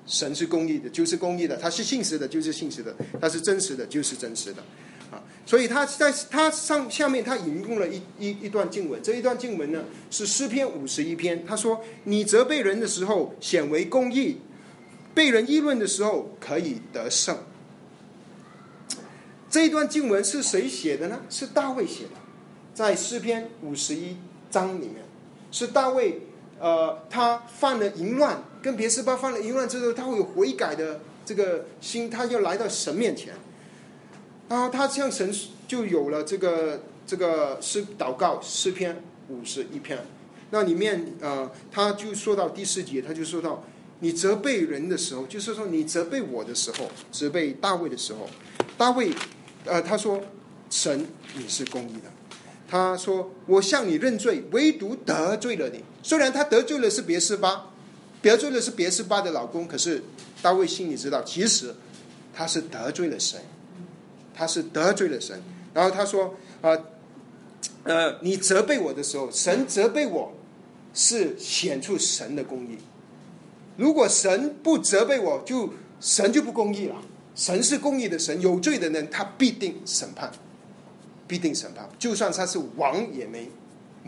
[0.08, 4.64] 神是公义的，就是公义的；他是信实的，就是信实的；他是真实的，就是真实的。
[5.12, 11.46] 啊，所以他在他上下面他引用了一一一段经文，这一段经文呢是诗篇五十一篇。
[11.46, 14.38] 他说：“你责备人的时候显为公义，
[15.14, 17.36] 被人议论的时候可以得胜。”
[19.56, 21.22] 这一段经文是谁写的呢？
[21.30, 22.12] 是大卫写的，
[22.74, 24.18] 在诗篇五十一
[24.52, 24.96] 章里面，
[25.50, 26.24] 是大卫，
[26.60, 33.34] 呃，他犯了淫乱，跟别是巴犯了淫乱之后，他会有悔改的这个心，他就来到神面前，
[34.50, 35.34] 然后他向神
[35.66, 40.06] 就有了这个这个诗祷告诗篇五十一篇，
[40.50, 43.64] 那里面呃，他就说到第四节，他就说到
[44.02, 48.28] 你责备人的时候，就是说你责备我的时候，责备大卫的时候，
[48.78, 49.14] 大卫。
[49.66, 50.22] 呃，他说
[50.70, 52.12] ：“神，你是公义的。”
[52.68, 55.84] 他说：“我向你认罪，唯独得罪了你。
[56.02, 57.68] 虽然他得罪了是别斯巴，
[58.22, 60.04] 得罪了是别斯巴的老公，可是
[60.42, 61.74] 大卫心里知道，其实
[62.34, 63.40] 他是得罪了神，
[64.34, 65.42] 他是得罪了神。
[65.74, 66.76] 然后他说：‘啊，
[67.84, 70.34] 呃，你责备我的时候，神责备我
[70.94, 72.78] 是显出神的公义。
[73.78, 76.96] 如果神不责备我，就神就不公义了。’”
[77.36, 80.32] 神是公义的神，有罪的人他必定审判，
[81.28, 81.86] 必定审判。
[82.00, 83.50] 就算他是王也没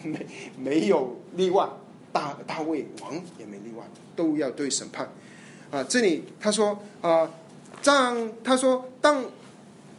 [0.01, 0.25] 没
[0.57, 1.67] 没有例外，
[2.13, 3.83] 大大卫王也没例外，
[4.15, 5.11] 都要对审判。
[5.69, 7.29] 啊，这里他说啊，
[7.83, 9.25] 当他说当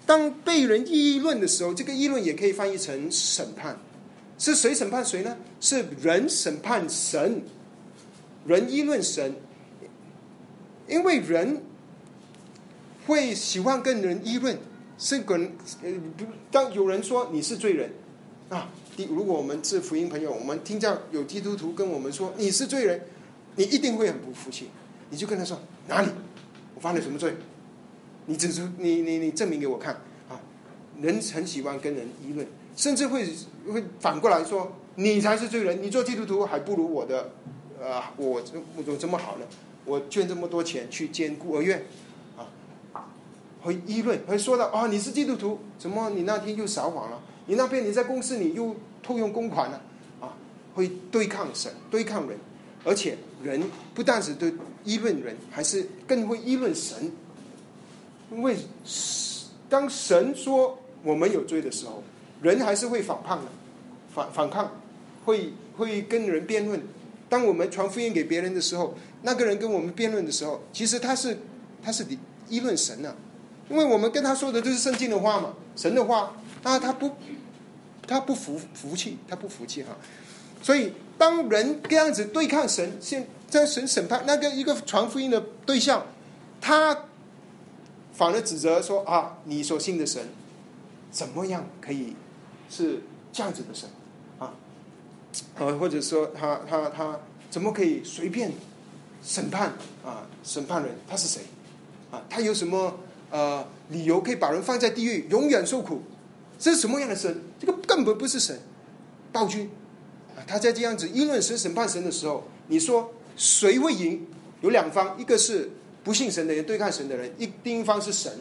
[0.06, 3.76] 当被人议论的时候，这个议论也可以翻译成审判。
[4.38, 5.36] 是谁审判谁呢？
[5.60, 7.42] 是人审判神，
[8.46, 9.34] 人议论神，
[10.88, 11.60] 因为人。
[13.08, 14.56] 会喜欢跟人议论，
[14.98, 15.50] 是跟
[15.82, 15.90] 呃，
[16.50, 17.90] 当有人说你是罪人
[18.50, 23.00] 啊，第如果我们是福音朋友，我们听见有基督徒跟我们说你是罪人，
[23.56, 24.68] 你一定会很不服气，
[25.08, 26.08] 你就跟他说哪里
[26.74, 27.34] 我犯了什么罪，
[28.26, 29.94] 你指出你你你证明给我看
[30.28, 30.38] 啊，
[31.00, 33.26] 人很喜欢跟人议论，甚至会
[33.72, 37.30] 会反过来说你才是罪人，你做基督徒还不如我的
[37.80, 38.42] 呃我
[38.76, 39.46] 我怎么这么好呢？
[39.86, 41.86] 我捐这么多钱去建孤儿院。
[43.62, 47.20] 会议论，会说到啊，你是基督徒，怎么你那天又撒谎了？
[47.46, 49.82] 你那边你在公司你又偷用公款了？
[50.20, 50.36] 啊，
[50.74, 52.38] 会对抗神，对抗人，
[52.84, 53.62] 而且人
[53.94, 54.52] 不但是对
[54.84, 57.10] 议论人，还是更会议论神。
[58.30, 58.56] 因为
[59.68, 62.02] 当神说我们有罪的时候，
[62.42, 63.46] 人还是会反抗的，
[64.14, 64.70] 反反抗，
[65.24, 66.80] 会会跟人辩论。
[67.28, 71.38] 当我们传福音给别人的时候，那个人跟我们辩论的时候，其实他是
[71.82, 72.06] 他是
[72.48, 73.14] 议论神呢。
[73.70, 77.10] 因为我们跟他说的都是圣经的话嘛，神的话，那他不，
[78.06, 79.90] 他不服服气，他不服气哈。
[80.62, 86.06] 所以当人这样子对抗神，现在神审判那个一个传福音的对象，
[86.60, 87.04] 他
[88.14, 90.22] 反而指责说啊，你所信的神
[91.10, 92.16] 怎么样可以
[92.70, 93.88] 是这样子的神
[94.38, 94.54] 啊？
[95.58, 97.20] 呃，或者说他他他
[97.50, 98.52] 怎么可以随便
[99.22, 100.26] 审判啊？
[100.42, 101.42] 审判人他是谁
[102.10, 102.22] 啊？
[102.30, 102.98] 他有什么？
[103.30, 106.02] 呃，理由可以把人放在地狱，永远受苦，
[106.58, 107.42] 这是什么样的神？
[107.60, 108.58] 这个根本不是神，
[109.32, 109.70] 暴君！
[110.46, 114.26] 他在这样子议论神、审判神的时候，你说谁会赢？
[114.60, 115.70] 有两方，一个是
[116.02, 118.32] 不信神的人对抗神的人，一另一方是神，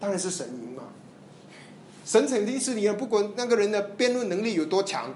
[0.00, 0.84] 当然是神赢嘛。
[2.04, 5.12] 神肯定是赢，不管那个人的辩论能力有多强，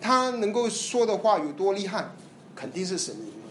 [0.00, 2.10] 他能够说的话有多厉害，
[2.54, 3.48] 肯定是神赢嘛。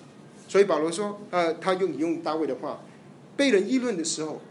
[0.47, 2.79] 所以保罗说，呃，他用引用大卫的话，
[3.37, 4.41] 被人议论的时候，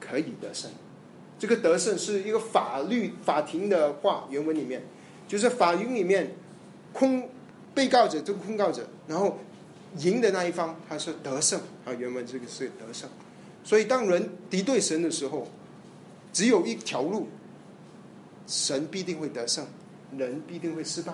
[0.00, 0.70] 可以得胜。
[1.38, 4.82] 这个得胜是一个法律法庭的话，原文里面
[5.26, 6.36] 就是法庭里面
[6.92, 7.28] 控
[7.74, 9.38] 被告者这个控告者，然后
[9.98, 13.10] 赢的那一方他是得胜啊，原文这个是得胜。
[13.64, 15.48] 所以当人敌对神的时候，
[16.32, 17.28] 只有一条路，
[18.46, 19.66] 神必定会得胜，
[20.16, 21.12] 人必定会失败。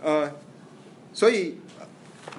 [0.00, 0.32] 呃，
[1.12, 1.58] 所以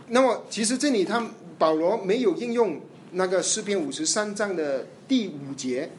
[0.08, 1.26] 那么其实这里他
[1.58, 2.80] 保罗没有应用
[3.12, 4.86] 那个诗篇五十三章的。
[5.06, 5.90] 第五节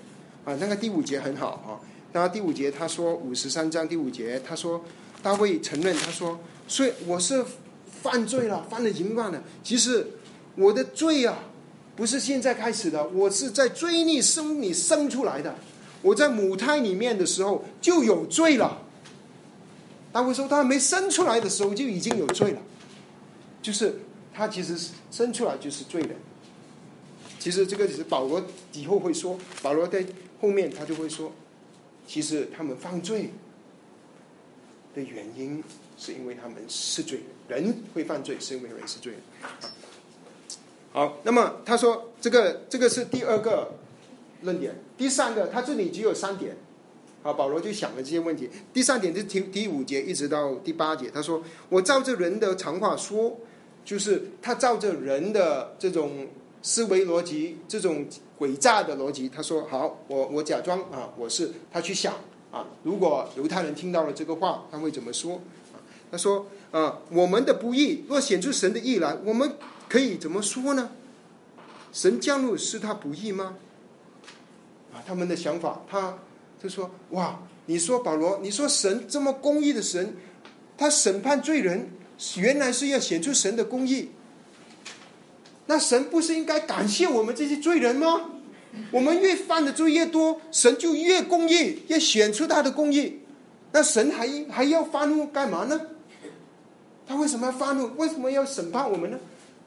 [0.47, 1.79] 啊，那个第五节很好啊。
[2.13, 4.83] 那第五节他说五十三章第五节，他说
[5.23, 7.45] 大卫承认他说，所以我是
[8.03, 9.41] 犯罪了，犯了淫乱了。
[9.63, 10.07] 其实
[10.57, 11.39] 我的罪啊，
[11.95, 15.55] 不是现在开始的，我是在罪孽生里生出来的。
[16.01, 18.81] 我在母胎里面的时候就有罪了。
[20.13, 22.59] 大卫说他没生出来的时候就已经有罪了，
[23.65, 23.95] 就是
[24.35, 24.77] 他其实
[25.11, 26.11] 生出来就是罪人。
[27.39, 28.45] 其实这个只是保罗
[28.75, 30.05] 以后会说，保罗在
[30.39, 31.33] 后面他就会说，
[32.07, 33.31] 其实他们犯罪
[34.95, 35.65] 的原因
[35.97, 39.23] 是因为他们是罪人，人会犯罪是因为人是罪人。
[40.93, 43.73] 好，那么他说这个这个是第二个
[44.43, 46.55] 论点，第三个他这里只有三点，
[47.23, 48.51] 啊，保罗就想了这些问题。
[48.75, 53.39] 第三点是第第五节一直到第八节，他说我照着人的常话说，
[53.85, 56.27] 就是他照着人的这种。
[56.67, 58.07] 思维逻辑这种
[58.39, 62.15] 诡诈的逻辑，他说好，我我假装啊，我是他去想
[62.51, 65.35] 啊，如果犹太人听到了这个话，他会怎么说
[65.75, 65.77] 啊？
[66.11, 69.53] 他说啊，我们的不义若显出神的义来，我们
[69.91, 70.91] 可以怎么说呢？
[71.93, 73.59] 神降怒是他不义吗？
[74.95, 76.17] 啊，他们的想法，他
[76.63, 80.17] 就说哇，你说保罗，你说神这么公义的神，
[80.79, 81.91] 他审判罪人，
[82.37, 84.11] 原来是要显出神的公义。
[85.67, 88.31] 那神不是应该感谢我们这些罪人吗？
[88.91, 93.21] 我们越犯的罪越多，神就越公义，越显出他的公义。
[93.73, 95.81] 那神还还要发怒干嘛呢？
[97.07, 97.91] 他为什么要发怒？
[97.97, 99.19] 为什么要审判我们呢？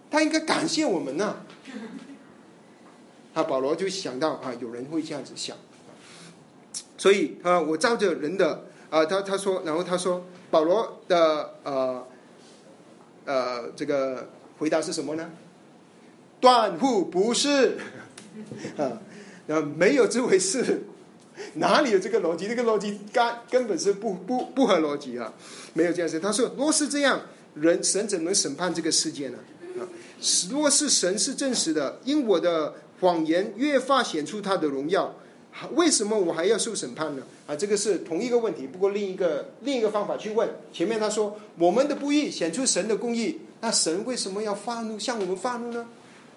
[0.10, 1.38] 他应该感谢我们呢。
[3.34, 5.56] 啊，保罗就想到啊，有人会这样子想，
[6.98, 12.08] 所以啊，我照着人的啊，他他说，然后他说，保罗的呃
[13.28, 15.30] 呃这个回答是什么呢？
[16.40, 17.78] 断乎不是，
[18.78, 19.02] 啊，
[19.48, 20.84] 那没有这回事，
[21.56, 22.48] 哪里有这个逻辑？
[22.48, 25.34] 这个逻辑根根本是不不不合逻辑啊，
[25.74, 26.20] 没有这样事。
[26.20, 27.22] 他说，若是这样，
[27.56, 29.38] 人神怎能审判这个世界呢？
[29.80, 29.86] 啊，
[30.50, 35.16] 若是神是真实的，因我的谎言越发显出他的荣耀，
[35.74, 37.24] 为什么我还要受审判呢？
[37.48, 40.48] 啊，这个是同一个问题，不过另一个另一个方法去问。
[40.72, 45.88] 前面他说，我们的不义显出神的公义，那神为什么要发怒，向我们发怒呢？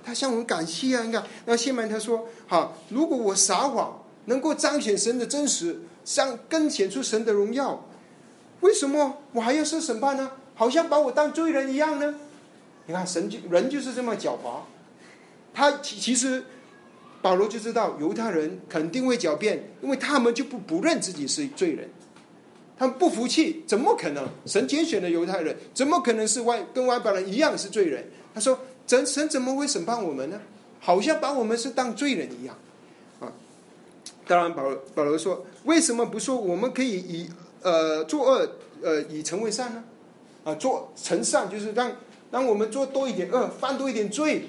[0.03, 1.03] 他向我们感谢啊！
[1.03, 7.87] 你看，那下面他说：“好，如果我撒谎能够彰显神的真实，像更显出神的荣耀，
[8.61, 10.31] 为什么我还要受审判呢？
[10.55, 12.15] 好像把我当罪人一样呢？
[12.87, 14.61] 你看，神就人就是这么狡猾。
[15.53, 16.45] 他其其实
[17.23, 21.89] 保罗就知道犹太人肯定会狡辩，因为他们就不不认自己是罪人，
[22.79, 24.29] 他们不服气，怎么可能？
[24.47, 28.11] 神拣选的犹太人，怎么可能是外跟外邦人一样是罪人？
[28.35, 28.59] 他说。”
[28.91, 30.41] 神神怎么会审判我们呢？
[30.81, 32.59] 好像把我们是当罪人一样，
[33.21, 33.31] 啊！
[34.27, 34.65] 当然，保
[34.97, 37.31] 保罗说，为什么不说我们可以以
[37.63, 38.51] 呃作恶
[38.83, 39.85] 呃以成为善呢？
[40.43, 41.93] 啊，做成善就是让
[42.33, 44.47] 让我们做多一点恶，犯多一点罪，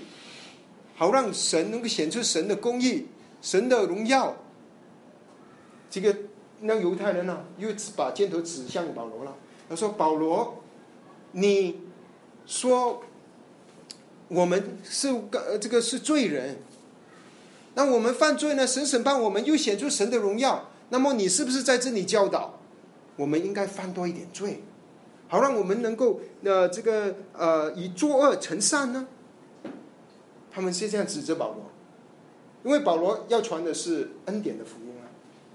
[0.95, 3.07] 好让神能够显出神的公义、
[3.41, 4.37] 神的荣耀。
[5.89, 6.15] 这个
[6.61, 9.35] 那犹太人呢，又把箭头指向保罗了。
[9.69, 10.63] 他说：“保罗，
[11.31, 11.81] 你
[12.45, 13.03] 说。”
[14.33, 16.59] 我们是呃这个是罪人，
[17.73, 18.65] 那我们犯罪呢？
[18.65, 20.69] 神审判我们，又显出神的荣耀。
[20.87, 22.57] 那么你是不是在这里教导
[23.17, 24.63] 我们应该犯多一点罪，
[25.27, 29.05] 好让我们能够呃这个呃以作恶成善呢？
[30.51, 31.71] 他们是这样指责保罗，
[32.63, 35.07] 因为保罗要传的是恩典的福音啊。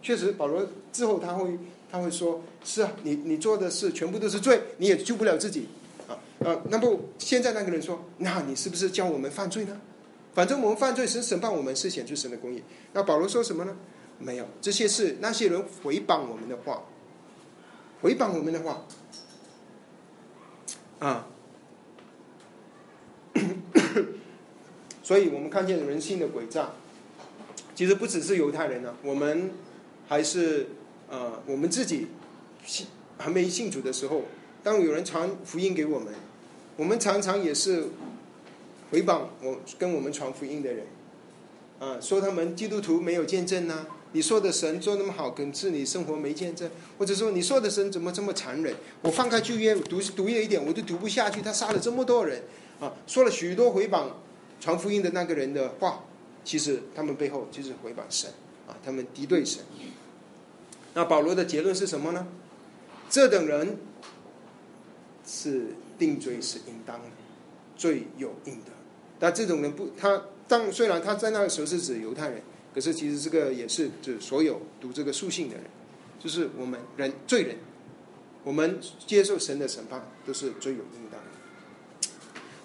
[0.03, 1.59] 确实，保罗之后他会
[1.91, 5.69] 他会说：是啊，你你做的事全部都是罪，你也救不了自己。
[6.39, 9.81] 呃，那么现在那个人说：“那你是不是教我们犯罪呢？
[10.35, 13.77] 反正我们犯罪，神审判我们是显出神的公义。”那保罗说什么呢？
[14.19, 16.83] 没有，这些是那些人回谤我们的话，
[18.01, 18.87] 回谤我们的话
[21.01, 21.27] 啊。
[25.07, 26.73] 所以我们看见人性的诡诈，
[27.77, 29.53] 其实不只是犹太人呢，我们
[30.09, 30.67] 还是
[31.09, 32.09] 呃，我们自己
[32.65, 34.23] 信还没信主的时候。
[34.65, 36.13] 当有人传福音给我们，
[36.77, 37.85] 我们常常也是
[38.91, 40.87] 回报我跟我们传福音的人，
[41.79, 43.87] 啊，说他们基督徒没有见证呢。
[44.11, 48.75] 你说的神做那么好，可是你生活没见证，或者说你说的神怎么这么残忍？
[49.03, 51.41] 我翻开旧约读读一点，我都读不下去。
[51.41, 52.43] 他杀了这么多人，
[52.81, 54.07] 啊，说了许多回谤
[54.61, 56.05] 传福音的那个人的话，
[56.45, 58.31] 其实他们背后就是回谤神，
[58.67, 59.63] 啊，他们敌对神。
[60.95, 62.27] 那保罗的结论是什么呢？
[63.09, 63.77] 这等人
[65.27, 65.67] 是
[65.99, 67.05] 定罪是应当的，
[67.77, 68.73] 罪有应得。
[69.19, 72.43] 但这种人不，他当虽然他在那个时候是指犹太人。
[72.75, 75.65] 可是，其实这个也是指所有读这个书信的人，
[76.21, 77.57] 就是我们人罪人，
[78.45, 81.06] 我们接受神的审判都是罪有应当的。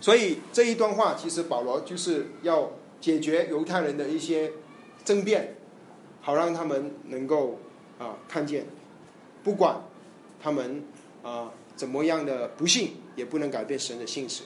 [0.02, 4.52] 所以这一段话，其实保罗就是要解决犹太人的一些
[5.06, 5.56] 争辩，
[6.20, 7.60] 好让他们能够
[7.98, 8.66] 啊看见，
[9.44, 9.82] 不管
[10.42, 10.84] 他们
[11.24, 14.44] 啊怎么样的不幸，也不能改变神的信实。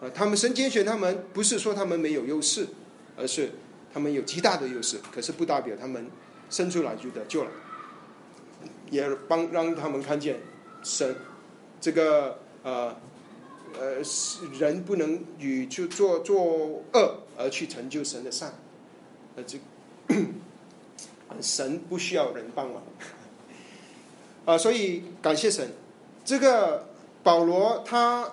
[0.00, 2.68] 啊，他们神拣选他们，不是说他们没有优势，
[3.16, 3.50] 而是。
[3.94, 6.06] 他们有极大的优势，可是不代表他们
[6.50, 7.50] 生出来就得救了，
[8.90, 10.38] 也帮让他们看见
[10.82, 11.16] 神
[11.80, 12.94] 这个呃
[13.78, 14.02] 呃
[14.58, 18.52] 人不能与去做做恶而去成就神的善，
[19.36, 19.58] 呃这
[21.40, 22.82] 神不需要人帮忙
[24.46, 25.72] 啊，所以感谢神，
[26.24, 26.88] 这个
[27.22, 28.32] 保罗他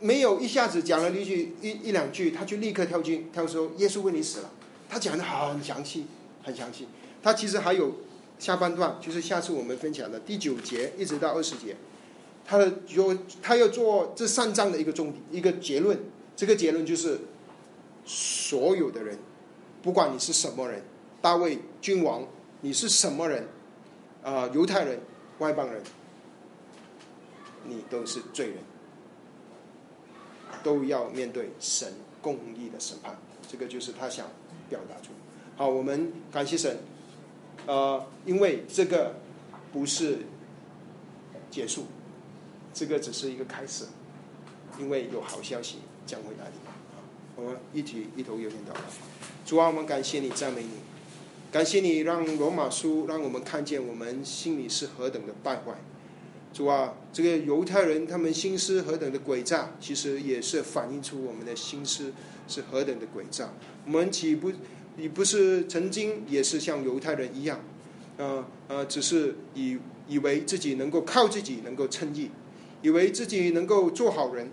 [0.00, 4.50] 没有一下子讲了一句一一两句，他就立刻跳进，他说耶稣为你死了。
[4.88, 6.06] 他讲的很详细，
[6.42, 6.86] 很详细。
[7.22, 7.92] 他其实还有
[8.38, 11.76] 下半段，就是下次我们分享的第九节一直到二十节，
[12.44, 15.98] 他的有他要做这三章的一个重点一个结论。
[16.36, 17.18] 这个结论就是，
[18.04, 19.18] 所有的人，
[19.82, 20.82] 不管你是什么人，
[21.22, 22.26] 大卫君王，
[22.60, 23.46] 你是什么人，
[24.22, 25.00] 啊，犹太人、
[25.38, 25.82] 外邦人，
[27.64, 28.56] 你都是罪人，
[30.62, 33.16] 都要面对神公义的审判。
[33.48, 34.26] 这个就是他想。
[34.66, 35.10] 表达出
[35.56, 36.78] 好，我们感谢神，
[37.66, 39.14] 呃，因为这个
[39.70, 40.20] 不是
[41.50, 41.84] 结束，
[42.74, 43.84] 这个只是一个开始，
[44.80, 46.54] 因为有好消息将会来临。
[47.36, 48.80] 我们一起一头有点祷告，
[49.46, 50.70] 主啊，我们感谢你，赞美你，
[51.50, 55.74] 感谢你让罗马书让我们看见我们心里是何等的败坏。
[56.52, 62.12] 主啊，这个犹太人他们心思何等的诡诈，其实也是反映出我们的心思
[62.46, 63.52] 是何等的诡诈。
[63.86, 64.52] 我们岂不
[64.96, 67.58] 你不是曾经也是像犹太人一样，
[68.16, 72.30] 呃呃，只是以以为自己能够靠自己能够称义，
[72.84, 74.46] 以为自己能够做好人，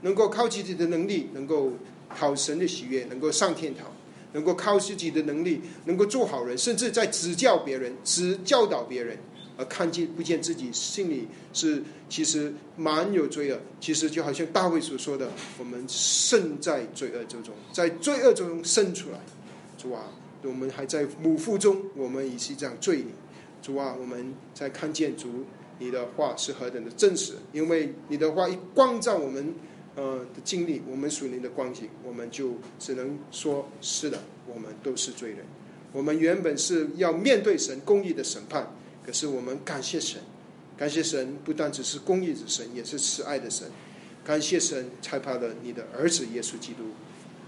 [0.00, 1.70] 能够靠自己的能力能够
[2.16, 3.86] 讨神的喜悦，能够上天堂，
[4.32, 9.18] 能够靠自己的能力能够做好人，甚至在指教别人、指教导别人。
[9.56, 19.18] 而看见不见自己心里是其实蛮有罪恶，其实就好像大卫所说的，我们生在罪恶之中，在罪恶之中生出来。
[19.78, 20.10] 主啊，
[20.42, 23.06] 我们还在母腹中，我们已是这样罪孽。
[23.62, 25.44] 主啊，我们在看见主
[25.78, 29.54] 你的话是何等的真实，因为你的话一光照我们
[29.96, 35.40] 呃的经历，我们属灵的光景，我们就只能说是的，我们都是罪人。
[35.92, 38.74] 我们原本是要面对神公义的审判。
[39.06, 40.18] 可是我们感谢神，
[40.78, 43.68] 感谢神不但只是公义之神，也是慈爱的神。
[44.24, 46.84] 感谢神，才怕了你的儿子耶稣基督，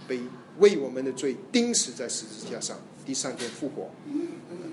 [0.06, 0.20] 被
[0.58, 3.90] 为我们的罪钉死在十字架上，第三天复活，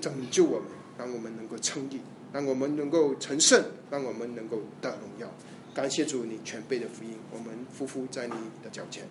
[0.02, 2.00] 拯救我们，让我们能够称义，
[2.34, 5.32] 让我们能够成圣，让我们能够得荣耀。
[5.72, 9.04] 感谢主，你全备的福音，我们匍匐在你的脚前，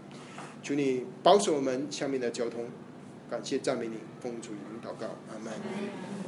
[0.61, 2.65] 求你保守我们下面的交通。
[3.29, 6.22] 感谢赞美你，奉主名祷告，阿门。